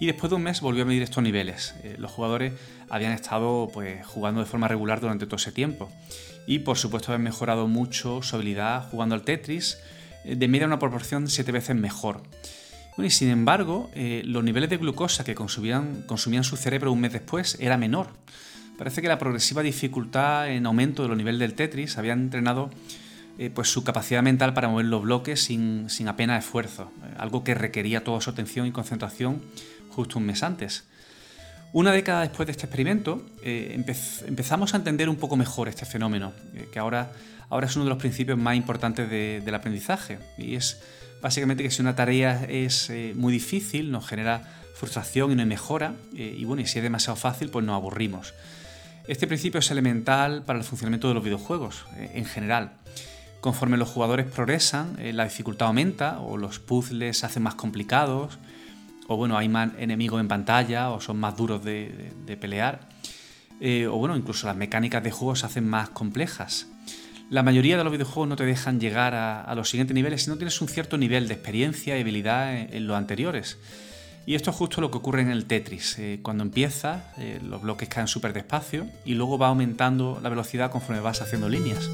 y 0.00 0.06
después 0.06 0.30
de 0.30 0.36
un 0.36 0.42
mes 0.42 0.60
volvió 0.60 0.84
a 0.84 0.86
medir 0.86 1.02
estos 1.02 1.22
niveles. 1.22 1.74
Eh, 1.82 1.96
los 1.98 2.10
jugadores 2.10 2.52
habían 2.88 3.12
estado 3.12 3.68
pues, 3.72 4.06
jugando 4.06 4.40
de 4.40 4.46
forma 4.46 4.68
regular 4.68 5.00
durante 5.00 5.26
todo 5.26 5.36
ese 5.36 5.52
tiempo 5.52 5.90
y 6.46 6.60
por 6.60 6.78
supuesto 6.78 7.12
habían 7.12 7.24
mejorado 7.24 7.66
mucho 7.68 8.22
su 8.22 8.36
habilidad 8.36 8.88
jugando 8.90 9.14
al 9.14 9.22
Tetris 9.22 9.78
de 10.24 10.48
media 10.48 10.66
una 10.66 10.78
proporción 10.78 11.28
siete 11.28 11.52
veces 11.52 11.74
mejor 11.74 12.22
y 12.98 13.10
sin 13.10 13.30
embargo, 13.30 13.90
eh, 13.94 14.22
los 14.24 14.44
niveles 14.44 14.68
de 14.68 14.76
glucosa 14.76 15.24
que 15.24 15.34
consumían, 15.34 16.02
consumían 16.06 16.44
su 16.44 16.56
cerebro 16.56 16.92
un 16.92 17.00
mes 17.00 17.12
después 17.12 17.56
era 17.58 17.78
menor. 17.78 18.08
Parece 18.76 19.00
que 19.00 19.08
la 19.08 19.18
progresiva 19.18 19.62
dificultad 19.62 20.50
en 20.50 20.66
aumento 20.66 21.02
de 21.02 21.08
los 21.08 21.16
niveles 21.16 21.40
del 21.40 21.54
Tetris 21.54 21.96
había 21.96 22.12
entrenado 22.12 22.70
eh, 23.38 23.50
pues 23.50 23.68
su 23.68 23.84
capacidad 23.84 24.22
mental 24.22 24.54
para 24.54 24.68
mover 24.68 24.86
los 24.86 25.02
bloques 25.02 25.42
sin, 25.42 25.88
apenas 26.06 26.44
esfuerzo, 26.44 26.90
eh, 27.04 27.14
algo 27.18 27.44
que 27.44 27.54
requería 27.54 28.04
toda 28.04 28.20
su 28.20 28.30
atención 28.30 28.66
y 28.66 28.72
concentración 28.72 29.42
justo 29.90 30.18
un 30.18 30.26
mes 30.26 30.42
antes. 30.42 30.84
Una 31.72 31.92
década 31.92 32.20
después 32.20 32.46
de 32.46 32.52
este 32.52 32.66
experimento, 32.66 33.24
empezamos 33.42 34.74
a 34.74 34.76
entender 34.76 35.08
un 35.08 35.16
poco 35.16 35.36
mejor 35.36 35.68
este 35.68 35.86
fenómeno, 35.86 36.34
que 36.70 36.78
ahora, 36.78 37.12
ahora 37.48 37.66
es 37.66 37.74
uno 37.76 37.86
de 37.86 37.88
los 37.88 37.98
principios 37.98 38.36
más 38.36 38.56
importantes 38.56 39.08
del 39.08 39.54
aprendizaje, 39.54 40.18
y 40.36 40.54
es 40.54 40.82
básicamente 41.22 41.62
que 41.62 41.70
si 41.70 41.80
una 41.80 41.94
tarea 41.94 42.44
es 42.48 42.90
eh, 42.90 43.14
muy 43.16 43.32
difícil 43.32 43.90
nos 43.90 44.06
genera 44.06 44.42
frustración 44.74 45.30
y 45.30 45.36
no 45.36 45.46
mejora, 45.46 45.94
eh, 46.16 46.34
y 46.36 46.44
bueno, 46.44 46.60
y 46.60 46.66
si 46.66 46.78
es 46.78 46.82
demasiado 46.82 47.16
fácil, 47.16 47.48
pues 47.48 47.64
nos 47.64 47.76
aburrimos. 47.76 48.34
Este 49.06 49.26
principio 49.26 49.60
es 49.60 49.70
elemental 49.70 50.42
para 50.42 50.58
el 50.58 50.64
funcionamiento 50.64 51.08
de 51.08 51.14
los 51.14 51.24
videojuegos 51.24 51.86
eh, 51.96 52.10
en 52.14 52.24
general. 52.24 52.72
Conforme 53.42 53.76
los 53.76 53.90
jugadores 53.90 54.24
progresan, 54.26 54.96
la 55.12 55.24
dificultad 55.24 55.66
aumenta 55.66 56.20
o 56.20 56.38
los 56.38 56.60
puzzles 56.60 57.18
se 57.18 57.26
hacen 57.26 57.42
más 57.42 57.56
complicados, 57.56 58.38
o 59.08 59.16
bueno, 59.16 59.36
hay 59.36 59.48
más 59.48 59.72
enemigos 59.78 60.20
en 60.20 60.28
pantalla 60.28 60.90
o 60.90 61.00
son 61.00 61.18
más 61.18 61.36
duros 61.36 61.62
de, 61.64 62.38
pelear, 62.40 62.88
o 63.60 63.96
bueno, 63.98 64.16
incluso 64.16 64.46
las 64.46 64.56
mecánicas 64.56 65.02
de 65.02 65.10
juego 65.10 65.34
se 65.34 65.46
hacen 65.46 65.68
más 65.68 65.90
complejas. 65.90 66.68
La 67.32 67.42
mayoría 67.42 67.78
de 67.78 67.84
los 67.84 67.90
videojuegos 67.90 68.28
no 68.28 68.36
te 68.36 68.44
dejan 68.44 68.78
llegar 68.78 69.14
a, 69.14 69.54
los 69.54 69.70
siguientes 69.70 69.94
niveles 69.94 70.24
si 70.24 70.28
no 70.28 70.36
tienes 70.36 70.60
un 70.60 70.68
cierto 70.68 70.98
nivel 70.98 71.28
de 71.28 71.34
experiencia 71.34 71.96
y 71.96 72.02
habilidad 72.02 72.54
en, 72.54 72.86
los 72.86 72.94
anteriores. 72.94 73.58
Y 74.26 74.34
esto 74.34 74.50
es 74.50 74.56
justo 74.56 74.82
lo 74.82 74.90
que 74.90 74.98
ocurre 74.98 75.22
en 75.22 75.30
el 75.30 75.46
Tetris. 75.46 75.98
Eh, 75.98 76.20
cuando 76.22 76.44
empieza, 76.44 77.10
eh, 77.16 77.40
los 77.42 77.62
bloques 77.62 77.88
caen 77.88 78.06
súper 78.06 78.34
despacio 78.34 78.86
y 79.06 79.14
luego 79.14 79.38
va 79.38 79.48
aumentando 79.48 80.20
la 80.22 80.28
velocidad 80.28 80.70
conforme 80.70 81.00
vas 81.00 81.22
haciendo 81.22 81.48
líneas. 81.48 81.88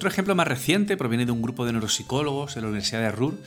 Otro 0.00 0.08
ejemplo 0.08 0.34
más 0.34 0.48
reciente 0.48 0.96
proviene 0.96 1.26
de 1.26 1.32
un 1.32 1.42
grupo 1.42 1.66
de 1.66 1.72
neuropsicólogos 1.72 2.54
de 2.54 2.62
la 2.62 2.68
Universidad 2.68 3.02
de 3.02 3.12
Ruhr 3.12 3.38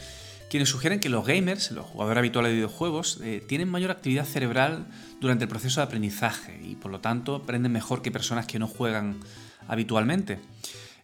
quienes 0.51 0.69
sugieren 0.69 0.99
que 0.99 1.09
los 1.09 1.25
gamers, 1.25 1.71
los 1.71 1.83
jugadores 1.83 2.19
habituales 2.19 2.51
de 2.51 2.57
videojuegos, 2.57 3.19
eh, 3.23 3.43
tienen 3.47 3.71
mayor 3.71 3.89
actividad 3.89 4.25
cerebral 4.25 4.85
durante 5.19 5.45
el 5.45 5.49
proceso 5.49 5.79
de 5.79 5.85
aprendizaje 5.85 6.61
y 6.63 6.75
por 6.75 6.91
lo 6.91 6.99
tanto 6.99 7.37
aprenden 7.37 7.71
mejor 7.71 8.03
que 8.03 8.11
personas 8.11 8.45
que 8.45 8.59
no 8.59 8.67
juegan 8.67 9.19
habitualmente. 9.67 10.37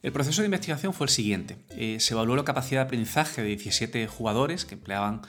El 0.03 0.11
proceso 0.11 0.43
de 0.43 0.45
investigación 0.45 0.93
fue 0.93 1.05
el 1.07 1.11
siguiente. 1.11 1.57
Eh, 1.71 1.97
se 1.99 2.13
evaluó 2.13 2.35
la 2.35 2.45
capacidad 2.45 2.81
de 2.81 2.85
aprendizaje 2.85 3.41
de 3.41 3.47
17 3.47 4.05
jugadores 4.05 4.65
que 4.65 4.75
empleaban 4.75 5.23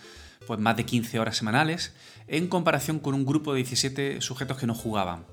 pues, 0.47 0.61
más 0.61 0.77
de 0.77 0.85
15 0.85 1.19
horas 1.19 1.39
semanales 1.39 1.95
en 2.29 2.47
comparación 2.49 2.99
con 2.99 3.15
un 3.15 3.25
grupo 3.25 3.55
de 3.55 3.61
17 3.61 4.21
sujetos 4.21 4.59
que 4.59 4.67
no 4.67 4.75
jugaban. 4.75 5.25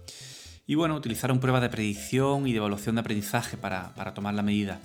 Y 0.67 0.75
bueno, 0.75 0.95
utilizaron 0.95 1.39
pruebas 1.39 1.61
de 1.61 1.69
predicción 1.69 2.45
y 2.45 2.51
de 2.51 2.57
evaluación 2.57 2.95
de 2.95 3.01
aprendizaje 3.01 3.55
para, 3.55 3.95
para 3.95 4.13
tomar 4.13 4.33
la 4.33 4.43
medida. 4.43 4.79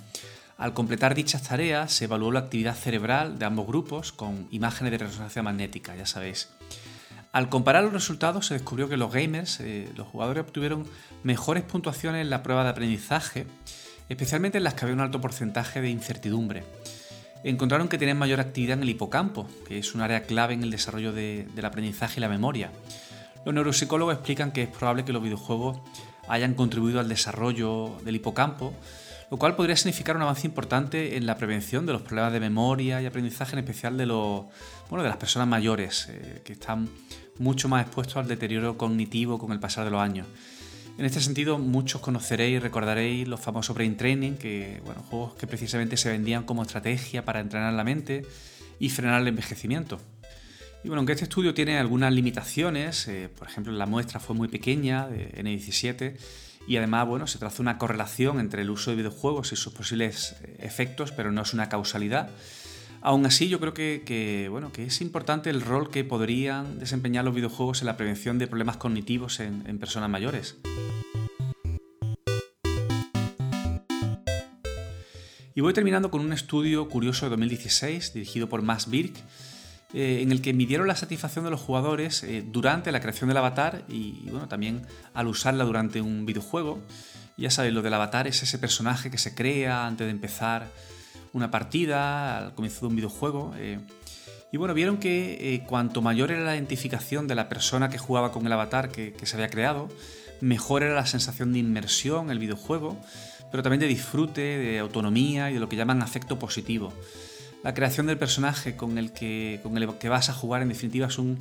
Al 0.57 0.75
completar 0.75 1.17
dichas 1.17 1.43
tareas 1.43 1.93
se 1.93 2.05
evaluó 2.05 2.31
la 2.31 2.39
actividad 2.39 2.77
cerebral 2.77 3.39
de 3.39 3.47
ambos 3.47 3.67
grupos 3.67 4.13
con 4.13 4.47
imágenes 4.53 4.93
de 4.93 4.99
resonancia 4.99 5.43
magnética, 5.43 5.97
ya 5.97 6.07
sabéis. 6.07 6.51
Al 7.33 7.49
comparar 7.49 7.83
los 7.83 7.93
resultados 7.93 8.47
se 8.47 8.55
descubrió 8.55 8.89
que 8.89 8.97
los 8.97 9.13
gamers, 9.13 9.59
eh, 9.61 9.89
los 9.97 10.07
jugadores 10.07 10.45
obtuvieron 10.45 10.87
mejores 11.25 11.65
puntuaciones 11.65 12.21
en 12.21 12.31
la 12.31 12.43
prueba 12.43 12.63
de 12.63 12.71
aprendizaje, 12.71 13.47
especialmente 14.09 14.59
en 14.59 14.65
las 14.65 14.75
que 14.75 14.85
había 14.85 14.95
un 14.95 15.01
alto 15.01 15.21
porcentaje 15.21 15.81
de 15.81 15.89
incertidumbre. 15.91 16.63
Encontraron 17.43 17.89
que 17.89 17.99
tenían 17.99 18.19
mayor 18.19 18.39
actividad 18.39 18.77
en 18.77 18.85
el 18.85 18.91
hipocampo, 18.91 19.49
que 19.67 19.79
es 19.79 19.95
un 19.95 20.03
área 20.03 20.23
clave 20.25 20.55
en 20.55 20.63
el 20.63 20.71
desarrollo 20.71 21.13
del 21.13 21.65
aprendizaje 21.65 22.21
y 22.21 22.21
la 22.21 22.29
memoria. 22.29 22.71
Los 23.45 23.55
neuropsicólogos 23.55 24.15
explican 24.15 24.53
que 24.53 24.63
es 24.63 24.69
probable 24.69 25.05
que 25.05 25.13
los 25.13 25.23
videojuegos 25.23 25.81
hayan 26.29 26.55
contribuido 26.55 27.01
al 27.01 27.09
desarrollo 27.09 27.97
del 28.05 28.17
hipocampo, 28.17 28.73
lo 29.31 29.39
cual 29.39 29.57
podría 29.57 29.77
significar 29.77 30.15
un 30.15 30.23
avance 30.23 30.47
importante 30.47 31.17
en 31.17 31.27
la 31.27 31.37
prevención 31.37 31.87
de 31.87 31.93
los 31.93 32.03
problemas 32.03 32.33
de 32.33 32.41
memoria 32.41 33.01
y 33.01 33.07
aprendizaje, 33.07 33.55
en 33.55 33.61
especial 33.61 33.97
de, 33.97 34.07
los, 34.07 34.45
de 34.91 35.03
las 35.03 35.17
personas 35.17 35.49
mayores, 35.49 36.09
eh, 36.11 36.43
que 36.45 36.53
están 36.53 36.89
mucho 37.39 37.69
más 37.69 37.87
expuestos 37.87 38.17
al 38.19 38.29
deterioro 38.29 38.77
cognitivo 38.77 39.39
con 39.39 39.53
el 39.53 39.59
pasar 39.59 39.85
de 39.85 39.91
los 39.91 40.01
años. 40.01 40.27
En 40.99 41.07
este 41.07 41.21
sentido, 41.21 41.59
muchos 41.59 42.03
conoceréis 42.03 42.57
y 42.57 42.59
recordaréis 42.59 43.27
los 43.27 43.41
famosos 43.41 43.75
brain 43.75 43.97
training, 43.97 44.33
que, 44.33 44.83
juegos 45.09 45.35
que 45.35 45.47
precisamente 45.47 45.97
se 45.97 46.11
vendían 46.11 46.45
como 46.45 46.63
estrategia 46.63 47.25
para 47.25 47.41
entrenar 47.41 47.73
la 47.73 47.85
mente 47.85 48.27
y 48.79 48.91
frenar 48.91 49.23
el 49.23 49.29
envejecimiento. 49.29 49.99
Y 50.85 50.89
bueno, 50.89 51.01
aunque 51.01 51.13
este 51.13 51.25
estudio 51.25 51.55
tiene 51.55 51.79
algunas 51.79 52.13
limitaciones, 52.13 53.07
eh, 53.07 53.29
por 53.29 53.47
ejemplo, 53.47 53.73
la 53.73 53.87
muestra 53.87 54.19
fue 54.19 54.35
muy 54.35 54.49
pequeña, 54.49 55.07
de 55.07 55.31
N17, 55.41 56.17
y 56.67 56.77
además, 56.77 57.07
bueno, 57.07 57.29
se 57.29 57.39
traza 57.39 57.63
una 57.63 57.79
correlación 57.79 58.41
entre 58.41 58.63
el 58.63 58.71
uso 58.71 58.91
de 58.91 58.97
videojuegos 58.97 59.53
y 59.53 59.57
sus 59.57 59.73
posibles 59.73 60.35
eh, 60.43 60.57
efectos, 60.61 61.13
pero 61.13 61.31
no 61.31 61.43
es 61.43 61.55
una 61.55 61.69
causalidad. 61.69 62.31
Aún 63.01 63.27
así, 63.27 63.49
yo 63.49 63.61
creo 63.61 63.75
que, 63.75 64.49
bueno, 64.51 64.73
que 64.73 64.85
es 64.85 65.01
importante 65.01 65.51
el 65.51 65.61
rol 65.61 65.91
que 65.91 66.05
podrían 66.05 66.79
desempeñar 66.79 67.25
los 67.25 67.35
videojuegos 67.35 67.81
en 67.81 67.87
la 67.87 67.97
prevención 67.97 68.39
de 68.39 68.47
problemas 68.47 68.77
cognitivos 68.77 69.41
en, 69.41 69.79
personas 69.79 70.09
mayores. 70.09 70.57
Y 75.55 75.61
voy 75.61 75.73
terminando 75.75 76.11
con 76.11 76.21
un 76.21 76.33
estudio 76.33 76.89
curioso 76.89 77.27
de 77.27 77.31
2016 77.31 78.15
dirigido 78.15 78.49
por 78.49 78.63
Max 78.63 78.89
Birk 78.89 79.15
eh, 79.95 80.21
en 80.23 80.33
el 80.33 80.41
que 80.41 80.55
midieron 80.55 80.89
la 80.89 80.97
satisfacción 80.97 81.45
de 81.45 81.51
los 81.51 81.61
jugadores 81.61 82.23
eh, 82.23 82.43
durante 82.47 82.91
la 82.93 83.01
creación 83.01 83.29
del 83.29 83.37
avatar 83.37 83.85
y, 83.89 84.29
bueno, 84.31 84.49
también 84.49 84.87
al 85.13 85.27
usarla 85.27 85.65
durante 85.65 86.01
un 86.01 86.25
videojuego. 86.25 86.81
Ya 87.37 87.51
sabéis, 87.51 87.75
lo 87.75 87.83
del 87.83 87.93
avatar 87.93 88.27
es 88.27 88.43
ese 88.43 88.59
personaje 88.59 89.11
que 89.11 89.19
se 89.19 89.35
crea 89.35 89.87
antes 89.87 90.07
de 90.07 90.11
empezar 90.11 90.71
una 91.35 91.51
partida, 91.51 92.39
al 92.39 92.55
comienzo 92.55 92.81
de 92.81 92.87
un 92.87 92.97
videojuego. 92.97 93.55
Eh. 93.59 93.81
y 94.51 94.57
bueno, 94.57 94.75
vieron 94.75 94.97
que 94.97 95.63
cuanto 95.67 96.01
mayor 96.01 96.31
era 96.31 96.43
la 96.43 96.55
identificación 96.55 97.27
de 97.27 97.35
la 97.35 97.49
persona 97.49 97.91
que 97.91 97.99
jugaba 97.99 98.33
con 98.33 98.47
el 98.47 98.53
avatar 98.53 98.91
que, 98.91 99.13
que 99.13 99.27
se 99.27 99.37
había 99.37 99.49
creado, 99.49 99.89
mejor 100.41 100.83
era 100.83 100.95
la 100.95 101.07
sensación 101.07 101.53
de 101.53 101.59
inmersión 101.59 102.27
en 102.27 102.33
el 102.33 102.39
videojuego, 102.39 102.99
pero 103.51 103.63
también 103.63 103.81
de 103.81 103.89
disfrute, 103.89 104.41
de 104.41 104.79
autonomía 104.79 105.51
y 105.51 105.55
de 105.55 105.61
lo 105.61 105.69
que 105.69 105.77
llaman 105.77 106.03
afecto 106.03 106.39
positivo 106.39 106.93
la 107.63 107.75
creación 107.75 108.07
del 108.07 108.19
personaje 108.19 108.77
con 108.77 108.99
el 108.99 109.13
que, 109.13 109.61
vas 110.09 110.29
a 110.29 110.33
jugar, 110.33 110.63
en 110.63 110.69
definitiva, 110.69 111.07
es 111.07 111.19
un, 111.19 111.39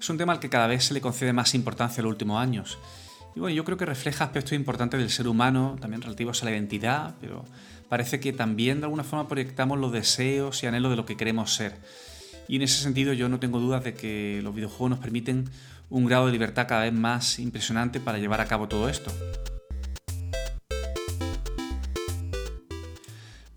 es 0.00 0.08
un 0.08 0.16
tema 0.16 0.32
al 0.32 0.40
que 0.40 0.48
cada 0.48 0.66
vez 0.66 0.84
se 0.84 0.94
le 0.94 1.00
concede 1.00 1.32
más 1.32 1.54
importancia 1.54 2.00
en 2.00 2.04
los 2.04 2.12
últimos 2.12 2.40
años. 2.40 2.78
Y 3.36 3.40
bueno, 3.40 3.54
yo 3.54 3.64
creo 3.64 3.76
que 3.76 3.84
refleja 3.84 4.24
aspectos 4.24 4.54
importantes 4.54 4.98
del 4.98 5.10
ser 5.10 5.28
humano, 5.28 5.76
también 5.80 6.02
relativos 6.02 6.42
a 6.42 6.46
la 6.46 6.52
identidad, 6.52 7.14
pero 7.20 7.44
parece 7.88 8.18
que 8.18 8.32
también 8.32 8.80
de 8.80 8.86
alguna 8.86 9.04
forma 9.04 9.28
proyectamos 9.28 9.78
los 9.78 9.92
deseos 9.92 10.62
y 10.62 10.66
anhelos 10.66 10.90
de 10.90 10.96
lo 10.96 11.06
que 11.06 11.16
queremos 11.16 11.54
ser. 11.54 11.76
Y 12.48 12.56
en 12.56 12.62
ese 12.62 12.82
sentido 12.82 13.12
yo 13.12 13.28
no 13.28 13.38
tengo 13.38 13.60
dudas 13.60 13.84
de 13.84 13.94
que 13.94 14.40
los 14.42 14.54
videojuegos 14.54 14.90
nos 14.90 14.98
permiten 14.98 15.50
un 15.90 16.06
grado 16.06 16.26
de 16.26 16.32
libertad 16.32 16.66
cada 16.66 16.82
vez 16.82 16.92
más 16.92 17.38
impresionante 17.38 18.00
para 18.00 18.18
llevar 18.18 18.40
a 18.40 18.46
cabo 18.46 18.68
todo 18.68 18.88
esto. 18.88 19.12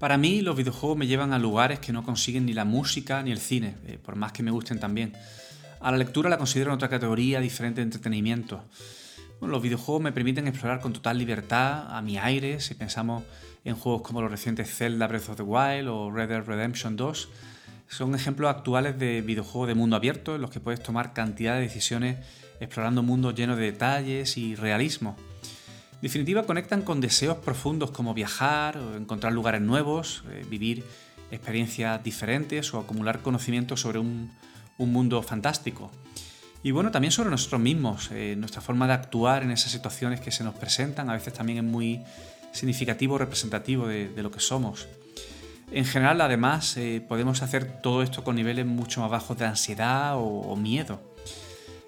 Para 0.01 0.17
mí 0.17 0.41
los 0.41 0.55
videojuegos 0.55 0.97
me 0.97 1.05
llevan 1.05 1.31
a 1.31 1.37
lugares 1.37 1.77
que 1.77 1.93
no 1.93 2.03
consiguen 2.03 2.47
ni 2.47 2.53
la 2.53 2.65
música 2.65 3.21
ni 3.21 3.31
el 3.31 3.37
cine, 3.37 3.75
eh, 3.85 3.99
por 4.03 4.15
más 4.15 4.31
que 4.31 4.41
me 4.41 4.49
gusten 4.49 4.79
también. 4.79 5.13
A 5.79 5.91
la 5.91 5.97
lectura 5.97 6.27
la 6.27 6.39
considero 6.39 6.71
en 6.71 6.75
otra 6.77 6.89
categoría 6.89 7.39
diferente 7.39 7.81
de 7.81 7.83
entretenimiento. 7.83 8.63
los 9.41 9.61
videojuegos 9.61 10.01
me 10.01 10.11
permiten 10.11 10.47
explorar 10.47 10.79
con 10.79 10.91
total 10.91 11.19
libertad, 11.19 11.95
a 11.95 12.01
mi 12.01 12.17
aire, 12.17 12.61
si 12.61 12.73
pensamos 12.73 13.21
en 13.63 13.75
juegos 13.75 14.01
como 14.01 14.23
los 14.23 14.31
recientes 14.31 14.75
Zelda 14.75 15.05
Breath 15.05 15.29
of 15.29 15.35
the 15.37 15.43
Wild 15.43 15.87
o 15.87 16.09
Red 16.09 16.29
Dead 16.29 16.45
Redemption 16.45 16.95
2. 16.95 17.29
Son 17.87 18.15
ejemplos 18.15 18.49
actuales 18.49 18.97
de 18.97 19.21
videojuegos 19.21 19.67
de 19.67 19.75
mundo 19.75 19.97
abierto 19.97 20.33
en 20.33 20.41
los 20.41 20.49
que 20.49 20.59
puedes 20.59 20.81
tomar 20.81 21.13
cantidad 21.13 21.53
de 21.53 21.61
decisiones 21.61 22.17
explorando 22.59 23.03
mundos 23.03 23.35
llenos 23.35 23.57
de 23.57 23.65
detalles 23.65 24.35
y 24.35 24.55
realismo. 24.55 25.15
Definitiva, 26.01 26.43
conectan 26.43 26.81
con 26.81 26.99
deseos 26.99 27.37
profundos 27.37 27.91
como 27.91 28.15
viajar, 28.15 28.79
encontrar 28.97 29.33
lugares 29.33 29.61
nuevos, 29.61 30.23
eh, 30.31 30.43
vivir 30.49 30.83
experiencias 31.29 32.03
diferentes 32.03 32.73
o 32.73 32.79
acumular 32.79 33.21
conocimientos 33.21 33.81
sobre 33.81 33.99
un, 33.99 34.31
mundo 34.79 35.21
fantástico. 35.21 35.91
Y 36.63 36.71
bueno, 36.71 36.89
también 36.89 37.11
sobre 37.11 37.29
nosotros 37.29 37.61
mismos, 37.61 38.09
eh, 38.11 38.33
nuestra 38.35 38.61
forma 38.61 38.87
de 38.87 38.93
actuar 38.93 39.43
en 39.43 39.51
esas 39.51 39.71
situaciones 39.71 40.21
que 40.21 40.31
se 40.31 40.43
nos 40.43 40.55
presentan, 40.55 41.07
a 41.11 41.13
veces 41.13 41.33
también 41.33 41.59
es 41.59 41.63
muy 41.63 42.01
significativo, 42.51 43.19
representativo 43.19 43.87
de, 43.87 44.09
lo 44.15 44.31
que 44.31 44.39
somos. 44.39 44.87
En 45.71 45.85
general, 45.85 46.19
además, 46.19 46.77
eh, 46.77 47.05
podemos 47.07 47.43
hacer 47.43 47.79
todo 47.83 48.01
esto 48.01 48.23
con 48.23 48.35
niveles 48.35 48.65
mucho 48.65 49.01
más 49.01 49.11
bajos 49.11 49.37
de 49.37 49.45
ansiedad 49.45 50.15
o, 50.17 50.55
miedo 50.55 50.99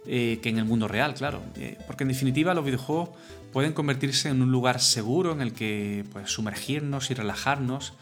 que 0.06 0.42
en 0.44 0.58
el 0.58 0.66
mundo 0.66 0.88
real, 0.88 1.14
claro. 1.14 1.42
porque 1.88 2.04
en 2.04 2.10
definitiva 2.10 2.54
los 2.54 2.66
videojuegos 2.66 3.10
pueden 3.54 3.74
convertirse 3.74 4.30
en 4.30 4.42
un 4.42 4.52
lugar 4.52 4.82
seguro 4.82 5.32
en 5.32 5.42
el 5.42 5.54
que 5.54 6.04
pues, 6.12 6.30
sumergirnos 6.30 7.12
y 7.12 7.14
relajarnos 7.14 7.94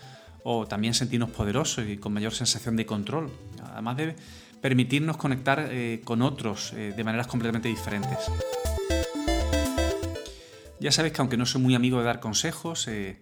o 0.44 0.66
también 0.66 0.94
sentirnos 0.94 1.30
poderosos 1.30 1.88
y 1.88 1.98
con 1.98 2.14
mayor 2.14 2.34
sensación 2.34 2.76
de 2.76 2.86
control, 2.86 3.30
además 3.64 3.98
de 3.98 4.16
permitirnos 4.62 5.18
conectar 5.18 5.68
eh, 5.72 6.02
con 6.04 6.22
otros 6.22 6.74
eh, 6.74 6.94
de 6.96 7.04
maneras 7.04 7.28
completamente 7.28 7.68
diferentes. 7.68 8.18
Ya 10.80 10.92
sabéis 10.92 11.14
que 11.14 11.22
aunque 11.22 11.38
no 11.38 11.46
soy 11.46 11.62
muy 11.62 11.76
amigo 11.76 12.00
de 12.00 12.06
dar 12.06 12.20
consejos, 12.20 12.88
eh, 12.88 13.18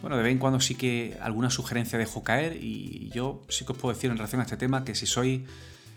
bueno, 0.00 0.16
de 0.16 0.22
vez 0.22 0.32
en 0.32 0.38
cuando 0.38 0.60
sí 0.60 0.74
que 0.74 1.16
alguna 1.20 1.50
sugerencia 1.50 1.98
dejo 1.98 2.22
caer 2.22 2.56
y 2.62 3.10
yo 3.12 3.42
sí 3.48 3.64
que 3.64 3.72
os 3.72 3.78
puedo 3.78 3.94
decir 3.94 4.10
en 4.10 4.16
relación 4.16 4.40
a 4.40 4.44
este 4.44 4.56
tema 4.56 4.84
que 4.84 4.94
si 4.94 5.06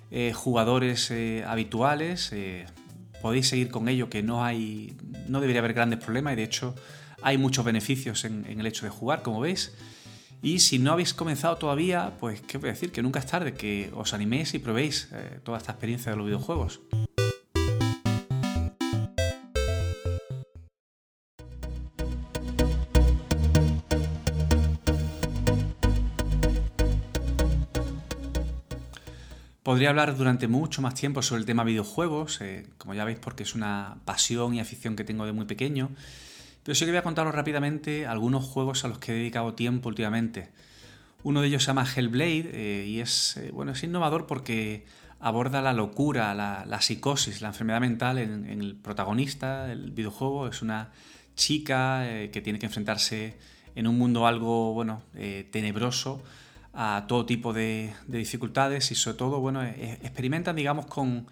sois 0.09 0.35
jugadores 0.35 1.11
habituales, 1.45 2.31
podéis 3.21 3.47
seguir 3.47 3.69
con 3.69 3.87
ello, 3.87 4.09
que 4.09 4.21
no 4.23 4.43
hay, 4.43 4.95
no 5.27 5.41
debería 5.41 5.59
haber 5.59 5.73
grandes 5.73 5.99
problemas 5.99 6.33
y 6.33 6.35
de 6.35 6.43
hecho 6.43 6.75
hay 7.21 7.39
muchos 7.39 7.65
beneficios 7.65 8.23
en, 8.23 8.45
el 8.45 8.67
hecho 8.67 8.85
de 8.85 8.91
jugar, 8.91 9.23
como 9.23 9.39
veis. 9.39 9.73
Y 10.43 10.59
si 10.59 10.77
no 10.77 10.91
habéis 10.91 11.15
comenzado 11.15 11.57
todavía, 11.57 12.13
pues 12.19 12.41
qué 12.41 12.59
voy 12.59 12.69
a 12.69 12.73
decir, 12.73 12.91
que 12.91 13.01
nunca 13.01 13.17
es 13.17 13.25
tarde, 13.25 13.55
que 13.55 13.91
os 13.95 14.13
animéis 14.13 14.53
y 14.53 14.59
probéis 14.59 15.09
eh, 15.11 15.39
toda 15.43 15.57
esta 15.57 15.71
experiencia 15.71 16.11
de 16.11 16.17
los 16.17 16.27
videojuegos. 16.27 16.81
Podría 29.75 29.89
hablar 29.89 30.15
durante 30.15 30.47
mucho 30.47 30.81
más 30.81 30.93
tiempo 30.93 31.21
sobre 31.21 31.41
el 31.41 31.45
tema 31.45 31.65
videojuegos, 31.65 32.39
eh, 32.39 32.65
como 32.77 32.93
ya 32.93 33.03
veis 33.03 33.19
porque 33.19 33.43
es 33.43 33.55
una 33.55 33.97
pasión 34.05 34.53
y 34.53 34.61
afición 34.61 34.95
que 34.95 35.03
tengo 35.03 35.25
de 35.25 35.33
muy 35.33 35.43
pequeño, 35.43 35.89
pero 36.63 36.75
sí 36.75 36.85
que 36.85 36.91
voy 36.91 36.99
a 36.99 37.03
contaros 37.03 37.35
rápidamente 37.35 38.07
algunos 38.07 38.45
juegos 38.45 38.85
a 38.85 38.87
los 38.87 38.99
que 38.99 39.11
he 39.11 39.15
dedicado 39.15 39.53
tiempo 39.53 39.89
últimamente. 39.89 40.47
Uno 41.23 41.41
de 41.41 41.47
ellos 41.47 41.63
se 41.63 41.67
llama 41.67 41.85
Hellblade 41.85 42.51
eh, 42.53 42.85
y 42.87 43.01
es, 43.01 43.35
eh, 43.35 43.51
bueno, 43.51 43.73
es 43.73 43.83
innovador 43.83 44.27
porque 44.27 44.85
aborda 45.19 45.61
la 45.61 45.73
locura, 45.73 46.33
la, 46.33 46.81
psicosis, 46.81 47.41
la 47.41 47.49
enfermedad 47.49 47.81
mental 47.81 48.17
en, 48.17 48.45
el 48.45 48.75
protagonista 48.75 49.65
del 49.65 49.91
videojuego. 49.91 50.47
Es 50.47 50.61
una 50.61 50.91
chica 51.35 52.07
que 52.31 52.41
tiene 52.41 52.59
que 52.59 52.67
enfrentarse 52.67 53.35
en 53.75 53.87
un 53.87 53.97
mundo 53.97 54.25
algo 54.25 54.73
bueno, 54.73 55.01
tenebroso 55.51 56.23
a 56.75 57.05
todo 57.07 57.25
tipo 57.25 57.53
de, 57.53 57.93
dificultades 58.07 58.91
y 58.91 58.95
sobre 58.95 59.17
todo, 59.17 59.39
bueno, 59.39 59.63
e, 59.63 59.93
experimentan, 60.03 60.55
digamos, 60.55 60.85
con, 60.85 61.25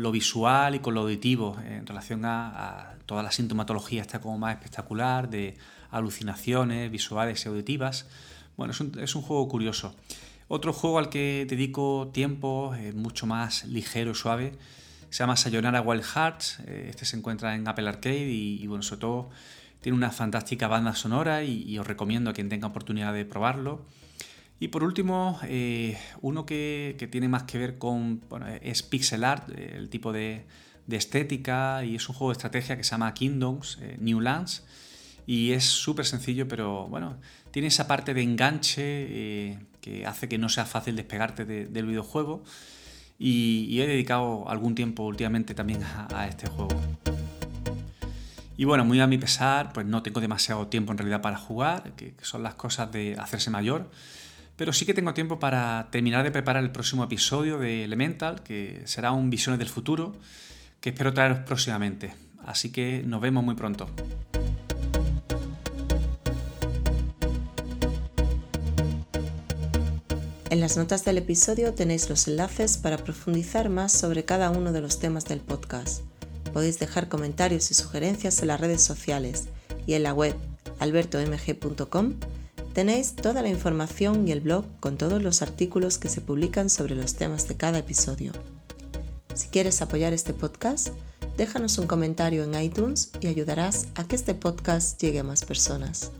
lo 0.00 0.12
visual 0.12 0.76
y 0.76 0.78
con 0.78 0.94
lo 0.94 1.00
auditivo 1.00 1.56
en 1.66 1.84
relación 1.84 2.24
a, 2.24 2.94
toda 3.04 3.24
la 3.24 3.32
sintomatología 3.32 4.00
está 4.02 4.20
como 4.20 4.38
más 4.38 4.54
espectacular 4.54 5.28
de 5.28 5.56
alucinaciones 5.90 6.90
visuales 6.90 7.44
y 7.44 7.48
auditivas. 7.48 8.06
Bueno, 8.56 8.72
es 8.72 8.80
un, 8.80 8.96
es 9.00 9.16
un 9.16 9.22
juego 9.22 9.48
curioso. 9.48 9.94
Otro 10.46 10.72
juego 10.72 11.00
al 11.00 11.08
que 11.08 11.46
dedico 11.48 12.10
tiempo, 12.12 12.74
eh, 12.76 12.92
mucho 12.92 13.26
más 13.26 13.64
ligero 13.64 14.12
y 14.12 14.14
suave, 14.14 14.52
se 15.10 15.18
llama 15.18 15.36
Sayonara 15.36 15.80
Wild 15.80 16.04
Hearts. 16.04 16.60
Eh, 16.66 16.86
este 16.90 17.04
se 17.04 17.16
encuentra 17.16 17.56
en 17.56 17.66
Apple 17.66 17.88
Arcade 17.88 18.30
y, 18.30 18.64
bueno, 18.68 18.84
sobre 18.84 19.00
todo 19.00 19.30
tiene 19.80 19.98
una 19.98 20.12
fantástica 20.12 20.68
banda 20.68 20.94
sonora 20.94 21.42
y 21.42 21.76
os 21.78 21.86
recomiendo 21.86 22.30
a 22.30 22.32
quien 22.32 22.48
tenga 22.48 22.68
oportunidad 22.68 23.12
de 23.12 23.24
probarlo. 23.24 23.84
Y 24.58 24.68
por 24.68 24.82
último, 24.82 25.38
eh, 25.44 25.98
uno 26.22 26.46
que, 26.46 26.96
tiene 27.10 27.28
más 27.28 27.42
que 27.42 27.58
ver 27.58 27.78
con, 27.78 28.22
es 28.62 28.82
pixel 28.82 29.24
art, 29.24 29.50
eh, 29.50 29.74
el 29.76 29.90
tipo 29.90 30.12
de, 30.12 30.46
estética, 30.88 31.84
y 31.84 31.96
es 31.96 32.08
un 32.08 32.14
juego 32.14 32.30
de 32.30 32.36
estrategia 32.36 32.76
que 32.76 32.84
se 32.84 32.92
llama 32.92 33.12
Kingdoms, 33.12 33.78
eh, 33.82 33.96
New 34.00 34.20
Lands, 34.20 34.64
y 35.26 35.52
es 35.52 35.64
súper 35.64 36.06
sencillo, 36.06 36.48
pero 36.48 36.86
bueno, 36.86 37.18
tiene 37.50 37.68
esa 37.68 37.86
parte 37.86 38.14
de 38.14 38.22
enganche 38.22 39.58
que 39.80 40.06
hace 40.06 40.28
que 40.28 40.38
no 40.38 40.48
sea 40.48 40.64
fácil 40.64 40.94
despegarte 40.94 41.44
del 41.44 41.86
videojuego, 41.86 42.44
y, 43.18 43.80
he 43.80 43.86
dedicado 43.86 44.48
algún 44.48 44.74
tiempo 44.74 45.02
últimamente 45.04 45.54
también 45.54 45.82
a, 45.82 46.28
este 46.28 46.48
juego. 46.48 46.80
Y 48.56 48.64
bueno, 48.64 48.84
muy 48.84 49.00
a 49.00 49.06
mi 49.06 49.18
pesar, 49.18 49.72
pues 49.72 49.84
no 49.84 50.02
tengo 50.02 50.20
demasiado 50.20 50.68
tiempo 50.68 50.92
en 50.92 50.98
realidad 50.98 51.20
para 51.20 51.36
jugar, 51.36 51.92
que 51.96 52.14
son 52.22 52.42
las 52.42 52.54
cosas 52.54 52.90
de 52.92 53.16
hacerse 53.18 53.50
mayor. 53.50 53.90
Pero 54.56 54.72
sí 54.72 54.86
que 54.86 54.94
tengo 54.94 55.12
tiempo 55.12 55.38
para 55.38 55.88
terminar 55.90 56.24
de 56.24 56.30
preparar 56.30 56.64
el 56.64 56.70
próximo 56.70 57.04
episodio 57.04 57.58
de 57.58 57.84
Elemental, 57.84 58.42
que 58.42 58.82
será 58.86 59.12
un 59.12 59.28
Visiones 59.28 59.58
del 59.58 59.68
Futuro, 59.68 60.16
que 60.80 60.90
espero 60.90 61.12
traeros 61.12 61.40
próximamente. 61.40 62.14
Así 62.44 62.72
que 62.72 63.02
nos 63.04 63.20
vemos 63.20 63.44
muy 63.44 63.54
pronto. 63.54 63.88
En 70.48 70.60
las 70.60 70.78
notas 70.78 71.04
del 71.04 71.18
episodio 71.18 71.74
tenéis 71.74 72.08
los 72.08 72.28
enlaces 72.28 72.78
para 72.78 72.96
profundizar 72.96 73.68
más 73.68 73.92
sobre 73.92 74.24
cada 74.24 74.48
uno 74.50 74.72
de 74.72 74.80
los 74.80 74.98
temas 75.00 75.26
del 75.26 75.40
podcast. 75.40 76.02
Podéis 76.54 76.78
dejar 76.78 77.08
comentarios 77.08 77.70
y 77.70 77.74
sugerencias 77.74 78.40
en 78.40 78.48
las 78.48 78.60
redes 78.60 78.80
sociales 78.80 79.48
y 79.86 79.94
en 79.94 80.04
la 80.04 80.14
web 80.14 80.34
albertomg.com 80.78 82.14
Tenéis 82.76 83.14
toda 83.14 83.40
la 83.40 83.48
información 83.48 84.28
y 84.28 84.32
el 84.32 84.42
blog 84.42 84.66
con 84.80 84.98
todos 84.98 85.22
los 85.22 85.40
artículos 85.40 85.96
que 85.96 86.10
se 86.10 86.20
publican 86.20 86.68
sobre 86.68 86.94
los 86.94 87.14
temas 87.14 87.48
de 87.48 87.56
cada 87.56 87.78
episodio. 87.78 88.32
Si 89.34 89.48
quieres 89.48 89.80
apoyar 89.80 90.12
este 90.12 90.34
podcast, 90.34 90.88
déjanos 91.38 91.78
un 91.78 91.86
comentario 91.86 92.44
en 92.44 92.62
iTunes 92.62 93.12
y 93.22 93.28
ayudarás 93.28 93.86
a 93.94 94.04
que 94.04 94.14
este 94.14 94.34
podcast 94.34 95.00
llegue 95.00 95.20
a 95.20 95.24
más 95.24 95.42
personas. 95.42 96.12